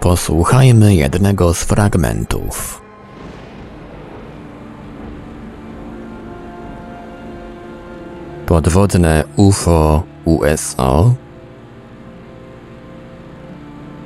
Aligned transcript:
Posłuchajmy 0.00 0.94
jednego 0.94 1.54
z 1.54 1.64
fragmentów. 1.64 2.82
Podwodne 8.46 9.24
UFO 9.36 10.02
USO 10.24 11.14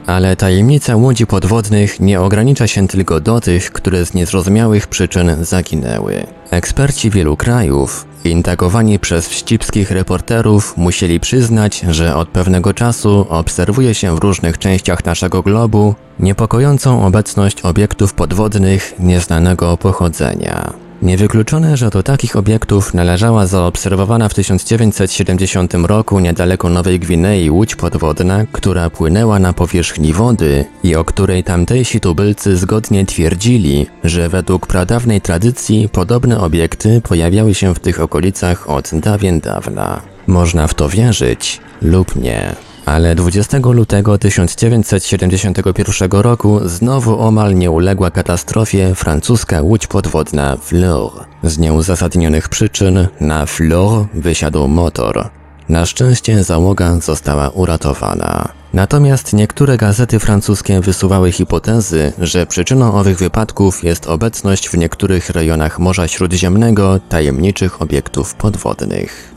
ale 0.06 0.36
tajemnica 0.36 0.96
łodzi 0.96 1.26
podwodnych 1.26 2.00
nie 2.00 2.20
ogranicza 2.20 2.66
się 2.66 2.88
tylko 2.88 3.20
do 3.20 3.40
tych, 3.40 3.72
które 3.72 4.06
z 4.06 4.14
niezrozumiałych 4.14 4.86
przyczyn 4.86 5.44
zaginęły. 5.44 6.26
Eksperci 6.50 7.10
wielu 7.10 7.36
krajów, 7.36 8.06
intagowani 8.24 8.98
przez 8.98 9.28
wścibskich 9.28 9.90
reporterów, 9.90 10.76
musieli 10.76 11.20
przyznać, 11.20 11.84
że 11.90 12.16
od 12.16 12.28
pewnego 12.28 12.74
czasu 12.74 13.26
obserwuje 13.28 13.94
się 13.94 14.16
w 14.16 14.18
różnych 14.18 14.58
częściach 14.58 15.04
naszego 15.04 15.42
globu 15.42 15.94
niepokojącą 16.18 17.06
obecność 17.06 17.60
obiektów 17.60 18.14
podwodnych 18.14 18.94
nieznanego 18.98 19.76
pochodzenia. 19.76 20.81
Niewykluczone, 21.02 21.76
że 21.76 21.90
do 21.90 22.02
takich 22.02 22.36
obiektów 22.36 22.94
należała 22.94 23.46
zaobserwowana 23.46 24.28
w 24.28 24.34
1970 24.34 25.74
roku 25.74 26.20
niedaleko 26.20 26.68
Nowej 26.68 27.00
Gwinei 27.00 27.50
łódź 27.50 27.76
podwodna, 27.76 28.44
która 28.52 28.90
płynęła 28.90 29.38
na 29.38 29.52
powierzchni 29.52 30.12
wody 30.12 30.64
i 30.82 30.96
o 30.96 31.04
której 31.04 31.44
tamtejsi 31.44 32.00
tubylcy 32.00 32.56
zgodnie 32.56 33.06
twierdzili, 33.06 33.86
że 34.04 34.28
według 34.28 34.66
pradawnej 34.66 35.20
tradycji 35.20 35.88
podobne 35.92 36.40
obiekty 36.40 37.00
pojawiały 37.00 37.54
się 37.54 37.74
w 37.74 37.80
tych 37.80 38.00
okolicach 38.00 38.70
od 38.70 38.90
dawien 38.92 39.40
dawna. 39.40 40.02
Można 40.26 40.66
w 40.66 40.74
to 40.74 40.88
wierzyć 40.88 41.60
lub 41.82 42.16
nie. 42.16 42.71
Ale 42.86 43.14
20 43.14 43.58
lutego 43.58 44.18
1971 44.18 46.10
roku 46.10 46.60
znowu 46.64 47.20
omal 47.20 47.54
nie 47.54 47.70
uległa 47.70 48.10
katastrofie 48.10 48.94
francuska 48.94 49.62
łódź 49.62 49.86
podwodna 49.86 50.56
Fleur. 50.56 51.10
Z 51.42 51.58
nieuzasadnionych 51.58 52.48
przyczyn 52.48 53.08
na 53.20 53.46
Fleur 53.46 54.06
wysiadł 54.14 54.68
motor. 54.68 55.28
Na 55.68 55.86
szczęście 55.86 56.44
załoga 56.44 57.00
została 57.00 57.50
uratowana. 57.50 58.48
Natomiast 58.74 59.32
niektóre 59.32 59.76
gazety 59.76 60.18
francuskie 60.18 60.80
wysuwały 60.80 61.32
hipotezy, 61.32 62.12
że 62.18 62.46
przyczyną 62.46 62.94
owych 62.94 63.18
wypadków 63.18 63.84
jest 63.84 64.06
obecność 64.06 64.68
w 64.68 64.78
niektórych 64.78 65.30
rejonach 65.30 65.78
Morza 65.78 66.08
Śródziemnego 66.08 67.00
tajemniczych 67.08 67.82
obiektów 67.82 68.34
podwodnych. 68.34 69.32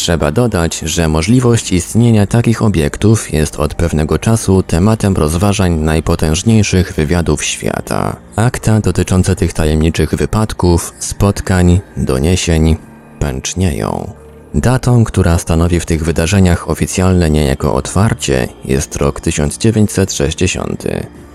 Trzeba 0.00 0.32
dodać, 0.32 0.78
że 0.78 1.08
możliwość 1.08 1.72
istnienia 1.72 2.26
takich 2.26 2.62
obiektów 2.62 3.32
jest 3.32 3.56
od 3.56 3.74
pewnego 3.74 4.18
czasu 4.18 4.62
tematem 4.62 5.16
rozważań 5.16 5.72
najpotężniejszych 5.72 6.92
wywiadów 6.92 7.44
świata. 7.44 8.16
Akta 8.36 8.80
dotyczące 8.80 9.36
tych 9.36 9.52
tajemniczych 9.52 10.14
wypadków, 10.14 10.92
spotkań, 10.98 11.80
doniesień 11.96 12.76
pęcznieją. 13.18 14.19
Datą, 14.54 15.04
która 15.04 15.38
stanowi 15.38 15.80
w 15.80 15.86
tych 15.86 16.04
wydarzeniach 16.04 16.70
oficjalne 16.70 17.30
niejako 17.30 17.74
otwarcie, 17.74 18.48
jest 18.64 18.96
rok 18.96 19.20
1960. 19.20 20.84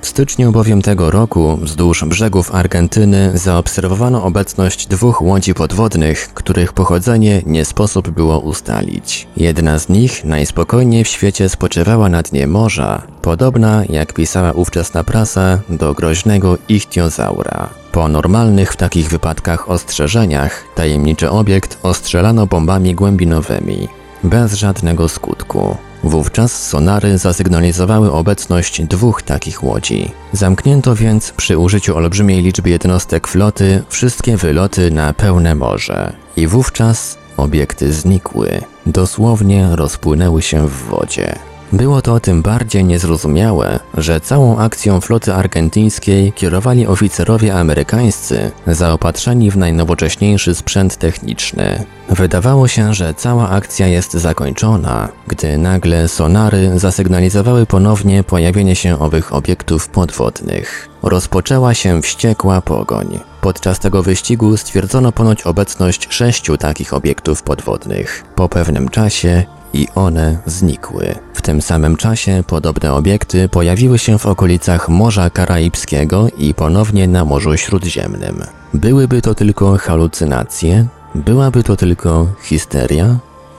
W 0.01 0.07
styczniu 0.07 0.51
bowiem 0.51 0.81
tego 0.81 1.11
roku 1.11 1.57
wzdłuż 1.61 2.05
brzegów 2.05 2.55
Argentyny 2.55 3.31
zaobserwowano 3.33 4.23
obecność 4.23 4.87
dwóch 4.87 5.21
łodzi 5.21 5.53
podwodnych, 5.53 6.33
których 6.33 6.73
pochodzenie 6.73 7.41
nie 7.45 7.65
sposób 7.65 8.09
było 8.09 8.39
ustalić. 8.39 9.27
Jedna 9.37 9.79
z 9.79 9.89
nich 9.89 10.25
najspokojniej 10.25 11.03
w 11.03 11.07
świecie 11.07 11.49
spoczywała 11.49 12.09
na 12.09 12.21
dnie 12.21 12.47
morza, 12.47 13.01
podobna, 13.21 13.83
jak 13.89 14.13
pisała 14.13 14.51
ówczesna 14.51 15.03
prasa, 15.03 15.59
do 15.69 15.93
groźnego 15.93 16.57
ichtiozaura. 16.69 17.84
Po 17.95 18.07
normalnych 18.07 18.73
w 18.73 18.77
takich 18.77 19.09
wypadkach 19.09 19.69
ostrzeżeniach, 19.69 20.63
tajemniczy 20.75 21.29
obiekt 21.29 21.79
ostrzelano 21.83 22.47
bombami 22.47 22.95
głębinowymi, 22.95 23.87
bez 24.23 24.53
żadnego 24.53 25.09
skutku. 25.09 25.77
Wówczas 26.03 26.67
sonary 26.67 27.17
zasygnalizowały 27.17 28.11
obecność 28.11 28.81
dwóch 28.81 29.21
takich 29.21 29.63
łodzi. 29.63 30.11
Zamknięto 30.31 30.95
więc 30.95 31.31
przy 31.31 31.57
użyciu 31.57 31.97
olbrzymiej 31.97 32.41
liczby 32.41 32.69
jednostek 32.69 33.27
floty 33.27 33.83
wszystkie 33.89 34.37
wyloty 34.37 34.91
na 34.91 35.13
pełne 35.13 35.55
morze. 35.55 36.13
I 36.37 36.47
wówczas 36.47 37.17
obiekty 37.37 37.93
znikły, 37.93 38.61
dosłownie 38.85 39.69
rozpłynęły 39.71 40.41
się 40.41 40.67
w 40.67 40.71
wodzie. 40.71 41.35
Było 41.73 42.01
to 42.01 42.19
tym 42.19 42.41
bardziej 42.41 42.85
niezrozumiałe, 42.85 43.79
że 43.97 44.21
całą 44.21 44.57
akcją 44.57 45.01
floty 45.01 45.33
argentyńskiej 45.33 46.33
kierowali 46.33 46.87
oficerowie 46.87 47.55
amerykańscy 47.55 48.51
zaopatrzeni 48.67 49.51
w 49.51 49.57
najnowocześniejszy 49.57 50.55
sprzęt 50.55 50.97
techniczny. 50.97 51.83
Wydawało 52.09 52.67
się, 52.67 52.93
że 52.93 53.13
cała 53.13 53.49
akcja 53.49 53.87
jest 53.87 54.13
zakończona, 54.13 55.09
gdy 55.27 55.57
nagle 55.57 56.07
sonary 56.07 56.79
zasygnalizowały 56.79 57.65
ponownie 57.65 58.23
pojawienie 58.23 58.75
się 58.75 58.99
owych 58.99 59.33
obiektów 59.33 59.89
podwodnych. 59.89 60.89
Rozpoczęła 61.03 61.73
się 61.73 62.01
wściekła 62.01 62.61
pogoń. 62.61 63.19
Podczas 63.41 63.79
tego 63.79 64.03
wyścigu 64.03 64.57
stwierdzono 64.57 65.11
ponoć 65.11 65.43
obecność 65.43 66.07
sześciu 66.09 66.57
takich 66.57 66.93
obiektów 66.93 67.43
podwodnych. 67.43 68.23
Po 68.35 68.49
pewnym 68.49 68.89
czasie 68.89 69.43
i 69.75 69.87
one 69.95 70.37
znikły. 70.45 71.15
W 71.33 71.41
tym 71.41 71.61
samym 71.61 71.95
czasie 71.97 72.43
podobne 72.47 72.93
obiekty 72.93 73.49
pojawiły 73.49 73.99
się 73.99 74.17
w 74.17 74.25
okolicach 74.25 74.89
Morza 74.89 75.29
Karaibskiego 75.29 76.27
i 76.37 76.53
ponownie 76.53 77.07
na 77.07 77.25
Morzu 77.25 77.57
Śródziemnym. 77.57 78.43
Byłyby 78.73 79.21
to 79.21 79.35
tylko 79.35 79.77
halucynacje? 79.77 80.85
Byłaby 81.15 81.63
to 81.63 81.75
tylko 81.75 82.27
histeria? 82.43 83.17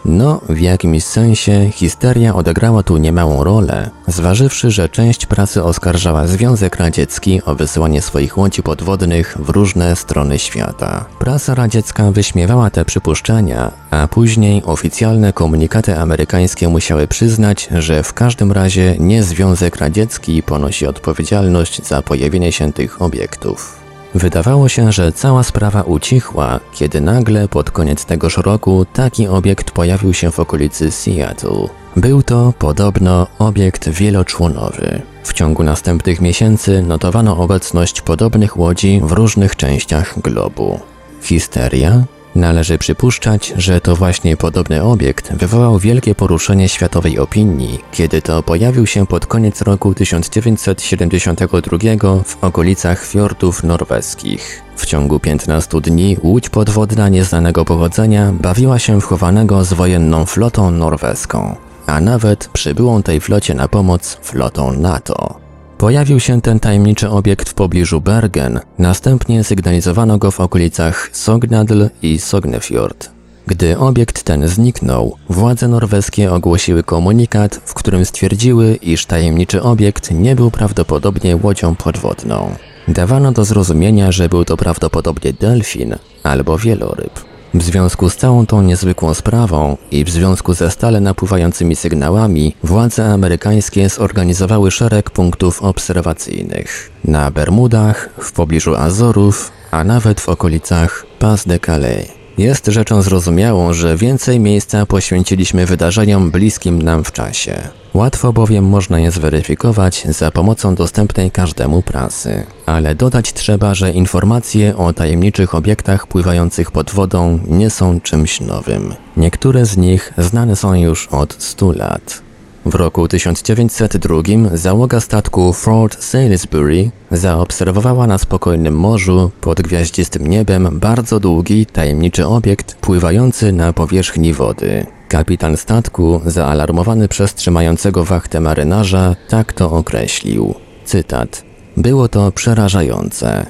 No, 0.09 0.41
w 0.49 0.61
jakimś 0.61 1.05
sensie 1.05 1.71
histeria 1.72 2.34
odegrała 2.34 2.83
tu 2.83 2.97
niemałą 2.97 3.44
rolę, 3.44 3.91
zważywszy, 4.06 4.71
że 4.71 4.89
część 4.89 5.27
prasy 5.27 5.62
oskarżała 5.62 6.27
Związek 6.27 6.77
Radziecki 6.77 7.41
o 7.44 7.55
wysyłanie 7.55 8.03
swoich 8.03 8.39
łodzi 8.39 8.62
podwodnych 8.62 9.37
w 9.41 9.49
różne 9.49 9.97
strony 9.97 10.39
świata. 10.39 11.05
Prasa 11.19 11.55
radziecka 11.55 12.11
wyśmiewała 12.11 12.71
te 12.71 12.84
przypuszczenia, 12.84 13.71
a 13.91 14.09
później 14.09 14.62
oficjalne 14.65 15.33
komunikaty 15.33 15.99
amerykańskie 15.99 16.69
musiały 16.69 17.06
przyznać, 17.06 17.69
że 17.78 18.03
w 18.03 18.12
każdym 18.12 18.53
razie 18.53 18.97
nie 18.99 19.22
Związek 19.22 19.77
Radziecki 19.77 20.43
ponosi 20.43 20.87
odpowiedzialność 20.87 21.87
za 21.87 22.03
pojawienie 22.03 22.53
się 22.53 22.72
tych 22.72 23.03
obiektów. 23.03 23.85
Wydawało 24.16 24.69
się, 24.69 24.93
że 24.93 25.12
cała 25.12 25.43
sprawa 25.43 25.82
ucichła, 25.82 26.60
kiedy 26.72 27.00
nagle 27.00 27.49
pod 27.49 27.71
koniec 27.71 28.04
tegoż 28.04 28.37
roku 28.37 28.87
taki 28.93 29.28
obiekt 29.28 29.71
pojawił 29.71 30.15
się 30.15 30.31
w 30.31 30.41
okolicy 30.41 30.91
Seattle. 30.91 31.69
Był 31.97 32.22
to 32.22 32.53
podobno 32.59 33.27
obiekt 33.38 33.89
wieloczłonowy. 33.89 35.03
W 35.24 35.33
ciągu 35.33 35.63
następnych 35.63 36.21
miesięcy 36.21 36.83
notowano 36.83 37.36
obecność 37.36 38.01
podobnych 38.01 38.57
łodzi 38.57 39.01
w 39.04 39.13
różnych 39.13 39.57
częściach 39.57 40.21
globu. 40.21 40.80
Histeria? 41.22 42.04
Należy 42.36 42.78
przypuszczać, 42.78 43.54
że 43.56 43.80
to 43.80 43.97
właśnie 43.97 44.36
podobny 44.36 44.83
obiekt 44.83 45.33
wywołał 45.33 45.78
wielkie 45.78 46.15
poruszenie 46.15 46.68
światowej 46.68 47.18
opinii, 47.18 47.78
kiedy 47.92 48.22
to 48.22 48.42
pojawił 48.42 48.86
się 48.86 49.06
pod 49.06 49.27
koniec 49.27 49.62
roku 49.62 49.94
1972 49.94 51.78
w 52.24 52.44
okolicach 52.44 53.04
fiordów 53.04 53.65
norweskich. 53.65 54.62
W 54.77 54.86
ciągu 54.86 55.21
15 55.21 55.80
dni 55.80 56.16
łódź 56.22 56.48
podwodna 56.48 57.09
nieznanego 57.09 57.65
pochodzenia 57.65 58.33
bawiła 58.33 58.78
się 58.78 59.00
w 59.00 59.04
chowanego 59.04 59.65
z 59.65 59.72
wojenną 59.72 60.27
flotą 60.27 60.71
norweską, 60.71 61.56
a 61.86 62.00
nawet 62.00 62.48
przybyłą 62.48 63.03
tej 63.03 63.21
flocie 63.21 63.54
na 63.54 63.68
pomoc 63.68 64.18
flotą 64.22 64.72
NATO. 64.72 65.46
Pojawił 65.78 66.21
się 66.21 66.41
ten 66.41 66.61
tajemniczy 66.61 67.11
obiekt 67.11 67.49
w 67.49 67.55
pobliżu 67.55 68.01
Bergen, 68.01 68.61
następnie 68.78 69.45
sygnalizowano 69.45 70.19
go 70.19 70.31
w 70.31 70.41
okolicach 70.41 71.11
Sognadl 71.13 71.89
i 72.03 72.19
Sognefjord. 72.19 73.11
Gdy 73.47 73.78
obiekt 73.78 74.23
ten 74.23 74.49
zniknął, 74.49 75.17
władze 75.28 75.69
norweskie 75.69 76.33
ogłosiły 76.33 76.83
komunikat, 76.83 77.61
w 77.65 77.75
którym 77.75 78.05
stwierdziły, 78.05 78.75
iż 78.83 79.07
tajemniczy 79.07 79.63
obiekt 79.63 80.11
nie 80.11 80.37
był 80.37 80.51
prawdopodobnie 80.51 81.37
łodzią 81.43 81.75
podwodną. 81.75 82.55
Dawano 82.89 83.33
do 83.33 83.45
zrozumienia, 83.45 84.13
że 84.13 84.28
był 84.28 84.45
to 84.45 84.57
prawdopodobnie 84.57 85.33
delfin 85.33 85.95
albo 86.23 86.59
wieloryb. 86.59 87.35
W 87.56 87.62
związku 87.62 88.10
z 88.10 88.16
całą 88.16 88.47
tą 88.47 88.62
niezwykłą 88.62 89.14
sprawą 89.14 89.76
i 89.91 90.04
w 90.04 90.10
związku 90.10 90.54
ze 90.54 90.70
stale 90.70 91.00
napływającymi 91.00 91.76
sygnałami, 91.76 92.54
władze 92.62 93.06
amerykańskie 93.06 93.88
zorganizowały 93.88 94.70
szereg 94.70 95.10
punktów 95.10 95.62
obserwacyjnych 95.62 96.91
na 97.04 97.30
Bermudach, 97.30 98.08
w 98.18 98.32
pobliżu 98.32 98.74
Azorów, 98.74 99.53
a 99.70 99.84
nawet 99.84 100.20
w 100.20 100.28
okolicach 100.28 101.06
Pas 101.18 101.47
de 101.47 101.58
Calais. 101.58 102.08
Jest 102.38 102.66
rzeczą 102.66 103.03
zrozumiałą, 103.03 103.72
że 103.72 103.97
więcej 103.97 104.41
miejsca 104.41 104.86
poświęciliśmy 104.86 105.66
wydarzeniom 105.66 106.30
bliskim 106.30 106.82
nam 106.82 107.04
w 107.04 107.12
czasie. 107.12 107.68
Łatwo 107.97 108.33
bowiem 108.33 108.65
można 108.65 109.01
je 109.01 109.10
zweryfikować 109.10 110.07
za 110.09 110.31
pomocą 110.31 110.75
dostępnej 110.75 111.31
każdemu 111.31 111.83
prasy. 111.83 112.45
Ale 112.66 112.95
dodać 112.95 113.33
trzeba, 113.33 113.75
że 113.75 113.91
informacje 113.91 114.77
o 114.77 114.93
tajemniczych 114.93 115.54
obiektach 115.54 116.07
pływających 116.07 116.71
pod 116.71 116.91
wodą 116.91 117.39
nie 117.48 117.71
są 117.71 118.01
czymś 118.01 118.41
nowym. 118.41 118.95
Niektóre 119.16 119.66
z 119.66 119.77
nich 119.77 120.13
znane 120.19 120.57
są 120.57 120.75
już 120.75 121.07
od 121.07 121.37
100 121.39 121.72
lat. 121.72 122.22
W 122.66 122.75
roku 122.75 123.09
1902 123.09 124.22
załoga 124.53 125.01
statku 125.01 125.53
Fort 125.53 126.04
Salisbury 126.04 126.91
zaobserwowała 127.10 128.07
na 128.07 128.19
spokojnym 128.19 128.78
morzu 128.78 129.31
pod 129.41 129.63
gwiaździstym 129.63 130.27
niebem 130.27 130.78
bardzo 130.81 131.21
długi, 131.21 131.66
tajemniczy 131.66 132.27
obiekt 132.27 132.75
pływający 132.75 133.53
na 133.53 133.72
powierzchni 133.72 134.33
wody. 134.33 134.96
Kapitan 135.08 135.56
statku, 135.56 136.20
zaalarmowany 136.26 137.08
przez 137.08 137.34
trzymającego 137.34 138.04
wachtę 138.04 138.41
marynarza, 138.41 139.16
tak 139.28 139.53
to 139.53 139.70
określił. 139.70 140.54
Cytat. 140.84 141.42
Było 141.76 142.08
to 142.08 142.32
przerażające. 142.32 143.47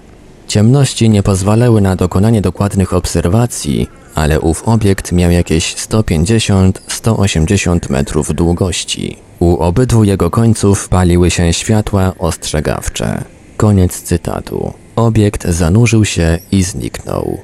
Ciemności 0.47 1.11
nie 1.11 1.23
pozwalały 1.23 1.81
na 1.81 1.97
dokonanie 1.97 2.43
dokładnych 2.43 2.95
obserwacji, 2.95 3.89
ale 4.15 4.41
ów 4.41 4.69
obiekt 4.69 5.13
miał 5.13 5.31
jakieś 5.31 5.75
150-180 5.75 7.91
metrów 7.91 8.35
długości. 8.35 9.17
U 9.39 9.57
obydwu 9.57 10.05
jego 10.05 10.31
końców 10.31 10.89
paliły 10.89 11.31
się 11.31 11.53
światła 11.53 12.13
ostrzegawcze. 12.19 13.25
Koniec 13.57 14.03
cytatu. 14.03 14.73
Obiekt 14.97 15.49
zanurzył 15.49 16.05
się 16.05 16.39
i 16.53 16.63
zniknął. 16.63 17.39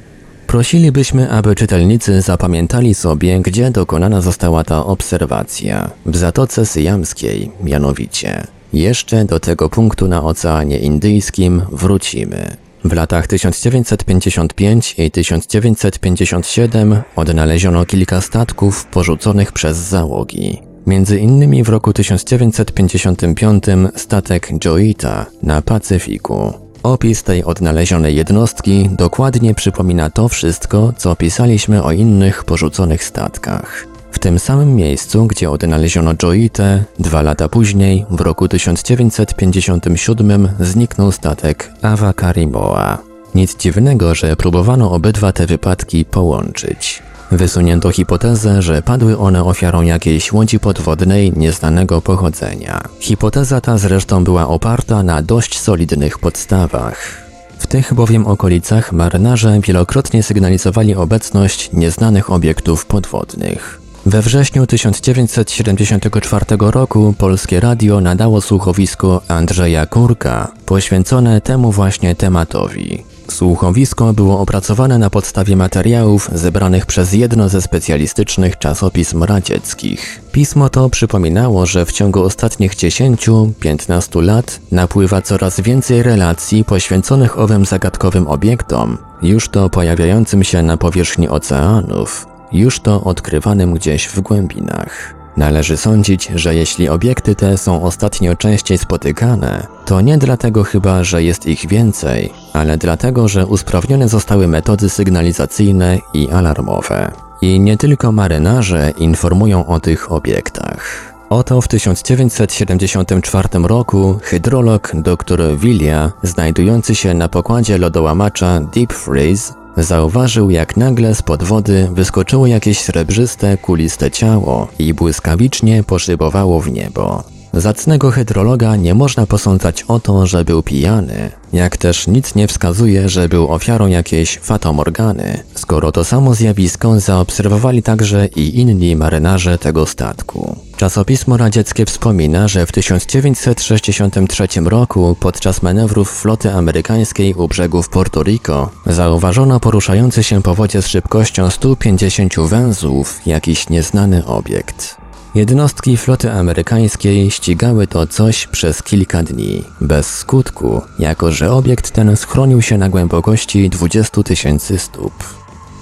Prosilibyśmy, 0.52 1.30
aby 1.30 1.54
czytelnicy 1.54 2.20
zapamiętali 2.20 2.94
sobie, 2.94 3.40
gdzie 3.40 3.70
dokonana 3.70 4.20
została 4.20 4.64
ta 4.64 4.86
obserwacja. 4.86 5.90
W 6.06 6.16
Zatoce 6.16 6.66
Syjamskiej, 6.66 7.50
mianowicie. 7.62 8.46
Jeszcze 8.72 9.24
do 9.24 9.40
tego 9.40 9.68
punktu 9.68 10.08
na 10.08 10.24
Oceanie 10.24 10.78
Indyjskim 10.78 11.62
wrócimy. 11.72 12.56
W 12.84 12.92
latach 12.92 13.26
1955 13.26 14.94
i 14.98 15.10
1957 15.10 17.02
odnaleziono 17.16 17.84
kilka 17.84 18.20
statków 18.20 18.86
porzuconych 18.86 19.52
przez 19.52 19.76
załogi. 19.76 20.62
Między 20.86 21.18
innymi 21.18 21.62
w 21.62 21.68
roku 21.68 21.92
1955 21.92 23.64
statek 23.96 24.48
Joita 24.58 25.26
na 25.42 25.62
Pacyfiku. 25.62 26.61
Opis 26.82 27.22
tej 27.22 27.44
odnalezionej 27.44 28.16
jednostki 28.16 28.90
dokładnie 28.92 29.54
przypomina 29.54 30.10
to 30.10 30.28
wszystko, 30.28 30.92
co 30.96 31.16
pisaliśmy 31.16 31.82
o 31.82 31.92
innych 31.92 32.44
porzuconych 32.44 33.04
statkach. 33.04 33.86
W 34.12 34.18
tym 34.18 34.38
samym 34.38 34.76
miejscu, 34.76 35.26
gdzie 35.26 35.50
odnaleziono 35.50 36.14
Joite, 36.22 36.84
dwa 36.98 37.22
lata 37.22 37.48
później, 37.48 38.06
w 38.10 38.20
roku 38.20 38.48
1957, 38.48 40.48
zniknął 40.60 41.12
statek 41.12 41.72
Ava 41.82 42.12
Karimoa. 42.12 42.98
Nic 43.34 43.56
dziwnego, 43.56 44.14
że 44.14 44.36
próbowano 44.36 44.92
obydwa 44.92 45.32
te 45.32 45.46
wypadki 45.46 46.04
połączyć. 46.04 47.02
Wysunięto 47.32 47.90
hipotezę, 47.90 48.62
że 48.62 48.82
padły 48.82 49.18
one 49.18 49.44
ofiarą 49.44 49.82
jakiejś 49.82 50.32
łodzi 50.32 50.58
podwodnej 50.58 51.32
nieznanego 51.36 52.00
pochodzenia. 52.00 52.80
Hipoteza 53.00 53.60
ta 53.60 53.78
zresztą 53.78 54.24
była 54.24 54.48
oparta 54.48 55.02
na 55.02 55.22
dość 55.22 55.58
solidnych 55.58 56.18
podstawach. 56.18 57.22
W 57.58 57.66
tych 57.66 57.94
bowiem 57.94 58.26
okolicach 58.26 58.92
marynarze 58.92 59.60
wielokrotnie 59.60 60.22
sygnalizowali 60.22 60.94
obecność 60.94 61.70
nieznanych 61.72 62.30
obiektów 62.30 62.86
podwodnych. 62.86 63.80
We 64.06 64.22
wrześniu 64.22 64.66
1974 64.66 66.44
roku 66.58 67.14
Polskie 67.18 67.60
Radio 67.60 68.00
nadało 68.00 68.40
słuchowisko 68.40 69.20
Andrzeja 69.28 69.86
Kurka, 69.86 70.52
poświęcone 70.66 71.40
temu 71.40 71.72
właśnie 71.72 72.14
tematowi. 72.14 73.11
Słuchowisko 73.30 74.12
było 74.12 74.40
opracowane 74.40 74.98
na 74.98 75.10
podstawie 75.10 75.56
materiałów 75.56 76.30
zebranych 76.32 76.86
przez 76.86 77.12
jedno 77.12 77.48
ze 77.48 77.62
specjalistycznych 77.62 78.58
czasopism 78.58 79.22
radzieckich. 79.22 80.20
Pismo 80.32 80.68
to 80.68 80.90
przypominało, 80.90 81.66
że 81.66 81.86
w 81.86 81.92
ciągu 81.92 82.22
ostatnich 82.22 82.74
10-15 82.74 84.22
lat 84.22 84.60
napływa 84.72 85.22
coraz 85.22 85.60
więcej 85.60 86.02
relacji 86.02 86.64
poświęconych 86.64 87.38
owym 87.38 87.64
zagadkowym 87.64 88.26
obiektom, 88.26 88.98
już 89.22 89.48
to 89.48 89.70
pojawiającym 89.70 90.44
się 90.44 90.62
na 90.62 90.76
powierzchni 90.76 91.28
oceanów, 91.28 92.26
już 92.52 92.80
to 92.80 93.04
odkrywanym 93.04 93.74
gdzieś 93.74 94.08
w 94.08 94.20
głębinach. 94.20 95.21
Należy 95.36 95.76
sądzić, 95.76 96.30
że 96.34 96.54
jeśli 96.54 96.88
obiekty 96.88 97.34
te 97.34 97.58
są 97.58 97.82
ostatnio 97.82 98.36
częściej 98.36 98.78
spotykane, 98.78 99.66
to 99.84 100.00
nie 100.00 100.18
dlatego 100.18 100.64
chyba, 100.64 101.04
że 101.04 101.22
jest 101.22 101.46
ich 101.46 101.68
więcej, 101.68 102.32
ale 102.52 102.78
dlatego, 102.78 103.28
że 103.28 103.46
usprawnione 103.46 104.08
zostały 104.08 104.48
metody 104.48 104.88
sygnalizacyjne 104.88 105.98
i 106.14 106.30
alarmowe. 106.30 107.12
I 107.42 107.60
nie 107.60 107.76
tylko 107.76 108.12
marynarze 108.12 108.92
informują 108.98 109.66
o 109.66 109.80
tych 109.80 110.12
obiektach. 110.12 111.12
Oto 111.30 111.60
w 111.60 111.68
1974 111.68 113.48
roku 113.64 114.18
hydrolog 114.22 114.92
dr 114.94 115.56
Willia, 115.56 116.12
znajdujący 116.22 116.94
się 116.94 117.14
na 117.14 117.28
pokładzie 117.28 117.78
lodołamacza 117.78 118.60
Deep 118.60 118.92
Freeze, 118.92 119.54
Zauważył, 119.76 120.50
jak 120.50 120.76
nagle 120.76 121.14
z 121.14 121.22
pod 121.22 121.42
wody 121.42 121.88
wyskoczyło 121.92 122.46
jakieś 122.46 122.80
srebrzyste, 122.80 123.56
kuliste 123.56 124.10
ciało 124.10 124.68
i 124.78 124.94
błyskawicznie 124.94 125.84
poszybowało 125.84 126.60
w 126.60 126.70
niebo. 126.70 127.24
Zacnego 127.54 128.10
hydrologa 128.10 128.76
nie 128.76 128.94
można 128.94 129.26
posądzać 129.26 129.82
o 129.82 130.00
to, 130.00 130.26
że 130.26 130.44
był 130.44 130.62
pijany, 130.62 131.30
jak 131.52 131.76
też 131.76 132.06
nic 132.06 132.34
nie 132.34 132.48
wskazuje, 132.48 133.08
że 133.08 133.28
był 133.28 133.52
ofiarą 133.52 133.86
jakiejś 133.86 134.38
fatomorgany, 134.38 135.42
skoro 135.54 135.92
to 135.92 136.04
samo 136.04 136.34
zjawisko 136.34 137.00
zaobserwowali 137.00 137.82
także 137.82 138.26
i 138.26 138.60
inni 138.60 138.96
marynarze 138.96 139.58
tego 139.58 139.86
statku. 139.86 140.56
Czasopismo 140.76 141.36
radzieckie 141.36 141.86
wspomina, 141.86 142.48
że 142.48 142.66
w 142.66 142.72
1963 142.72 144.46
roku 144.64 145.16
podczas 145.20 145.62
manewrów 145.62 146.10
floty 146.10 146.52
amerykańskiej 146.52 147.34
u 147.34 147.48
brzegów 147.48 147.88
Porto 147.88 148.22
Rico 148.22 148.70
zauważono 148.86 149.60
poruszający 149.60 150.22
się 150.22 150.42
po 150.42 150.54
wodzie 150.54 150.82
z 150.82 150.86
szybkością 150.86 151.50
150 151.50 152.34
węzłów 152.40 153.20
jakiś 153.26 153.68
nieznany 153.68 154.26
obiekt. 154.26 155.01
Jednostki 155.34 155.96
floty 155.96 156.32
amerykańskiej 156.32 157.30
ścigały 157.30 157.86
to 157.86 158.06
coś 158.06 158.46
przez 158.46 158.82
kilka 158.82 159.22
dni, 159.22 159.64
bez 159.80 160.06
skutku, 160.06 160.82
jako 160.98 161.32
że 161.32 161.52
obiekt 161.52 161.90
ten 161.90 162.16
schronił 162.16 162.62
się 162.62 162.78
na 162.78 162.88
głębokości 162.88 163.70
20 163.70 164.22
tysięcy 164.22 164.78
stóp. 164.78 165.12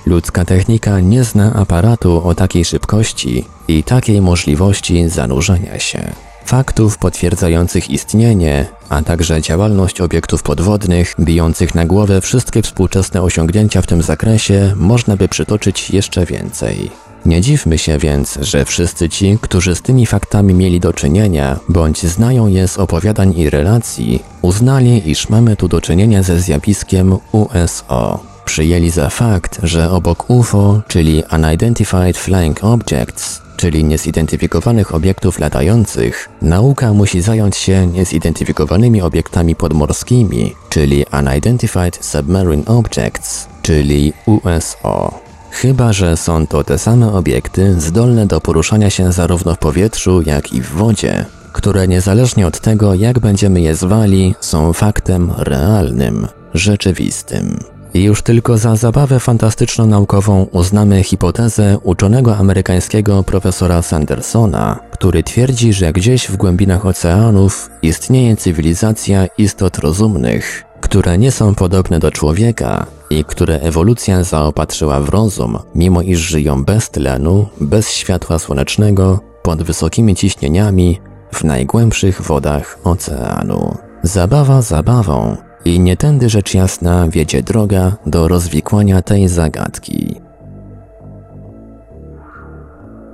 Ludzka 0.06 0.44
technika 0.44 1.00
nie 1.00 1.24
zna 1.24 1.52
aparatu 1.54 2.28
o 2.28 2.34
takiej 2.34 2.64
szybkości 2.64 3.44
i 3.68 3.82
takiej 3.82 4.20
możliwości 4.20 5.08
zanurzenia 5.08 5.78
się. 5.78 6.12
Faktów 6.44 6.98
potwierdzających 6.98 7.90
istnienie, 7.90 8.66
a 8.88 9.02
także 9.02 9.42
działalność 9.42 10.00
obiektów 10.00 10.42
podwodnych, 10.42 11.14
bijących 11.20 11.74
na 11.74 11.86
głowę 11.86 12.20
wszystkie 12.20 12.62
współczesne 12.62 13.22
osiągnięcia 13.22 13.82
w 13.82 13.86
tym 13.86 14.02
zakresie, 14.02 14.72
można 14.76 15.16
by 15.16 15.28
przytoczyć 15.28 15.90
jeszcze 15.90 16.26
więcej. 16.26 17.09
Nie 17.26 17.40
dziwmy 17.40 17.78
się 17.78 17.98
więc, 17.98 18.38
że 18.40 18.64
wszyscy 18.64 19.08
ci, 19.08 19.38
którzy 19.40 19.76
z 19.76 19.82
tymi 19.82 20.06
faktami 20.06 20.54
mieli 20.54 20.80
do 20.80 20.92
czynienia, 20.92 21.58
bądź 21.68 22.06
znają 22.06 22.46
je 22.46 22.68
z 22.68 22.78
opowiadań 22.78 23.34
i 23.36 23.50
relacji, 23.50 24.22
uznali, 24.42 25.10
iż 25.10 25.28
mamy 25.28 25.56
tu 25.56 25.68
do 25.68 25.80
czynienia 25.80 26.22
ze 26.22 26.40
zjawiskiem 26.40 27.18
USO. 27.32 28.20
Przyjęli 28.44 28.90
za 28.90 29.10
fakt, 29.10 29.60
że 29.62 29.90
obok 29.90 30.30
UFO, 30.30 30.82
czyli 30.88 31.22
Unidentified 31.32 32.18
Flying 32.18 32.64
Objects, 32.64 33.42
czyli 33.56 33.84
niezidentyfikowanych 33.84 34.94
obiektów 34.94 35.38
latających, 35.38 36.28
nauka 36.42 36.92
musi 36.92 37.20
zająć 37.20 37.56
się 37.56 37.86
niezidentyfikowanymi 37.86 39.02
obiektami 39.02 39.56
podmorskimi, 39.56 40.54
czyli 40.68 41.04
Unidentified 41.18 42.04
Submarine 42.04 42.64
Objects, 42.66 43.48
czyli 43.62 44.12
USO. 44.26 45.29
Chyba, 45.50 45.92
że 45.92 46.16
są 46.16 46.46
to 46.46 46.64
te 46.64 46.78
same 46.78 47.12
obiekty 47.12 47.80
zdolne 47.80 48.26
do 48.26 48.40
poruszania 48.40 48.90
się 48.90 49.12
zarówno 49.12 49.54
w 49.54 49.58
powietrzu, 49.58 50.22
jak 50.22 50.52
i 50.52 50.60
w 50.60 50.68
wodzie, 50.68 51.26
które 51.52 51.88
niezależnie 51.88 52.46
od 52.46 52.60
tego, 52.60 52.94
jak 52.94 53.18
będziemy 53.18 53.60
je 53.60 53.74
zwali, 53.74 54.34
są 54.40 54.72
faktem 54.72 55.32
realnym, 55.36 56.28
rzeczywistym. 56.54 57.58
Już 57.94 58.22
tylko 58.22 58.58
za 58.58 58.76
zabawę 58.76 59.18
fantastyczno-naukową 59.20 60.46
uznamy 60.52 61.02
hipotezę 61.02 61.78
uczonego 61.82 62.36
amerykańskiego 62.36 63.22
profesora 63.22 63.82
Sandersona, 63.82 64.78
który 64.90 65.22
twierdzi, 65.22 65.72
że 65.72 65.92
gdzieś 65.92 66.28
w 66.28 66.36
głębinach 66.36 66.86
oceanów 66.86 67.70
istnieje 67.82 68.36
cywilizacja 68.36 69.26
istot 69.38 69.78
rozumnych, 69.78 70.64
które 70.80 71.18
nie 71.18 71.32
są 71.32 71.54
podobne 71.54 71.98
do 71.98 72.10
człowieka 72.10 72.86
i 73.10 73.24
które 73.24 73.60
ewolucja 73.60 74.24
zaopatrzyła 74.24 75.00
w 75.00 75.08
rozum, 75.08 75.58
mimo 75.74 76.02
iż 76.02 76.18
żyją 76.18 76.64
bez 76.64 76.90
tlenu, 76.90 77.46
bez 77.60 77.90
światła 77.90 78.38
słonecznego, 78.38 79.20
pod 79.42 79.62
wysokimi 79.62 80.16
ciśnieniami, 80.16 81.00
w 81.34 81.44
najgłębszych 81.44 82.22
wodach 82.22 82.78
oceanu. 82.84 83.76
Zabawa 84.02 84.62
zabawą, 84.62 85.36
i 85.64 85.80
nie 85.80 85.96
tędy 85.96 86.28
rzecz 86.28 86.54
jasna 86.54 87.08
wiedzie 87.08 87.42
droga 87.42 87.96
do 88.06 88.28
rozwikłania 88.28 89.02
tej 89.02 89.28
zagadki. 89.28 90.20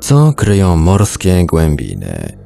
Co 0.00 0.32
kryją 0.32 0.76
morskie 0.76 1.46
głębiny? 1.46 2.45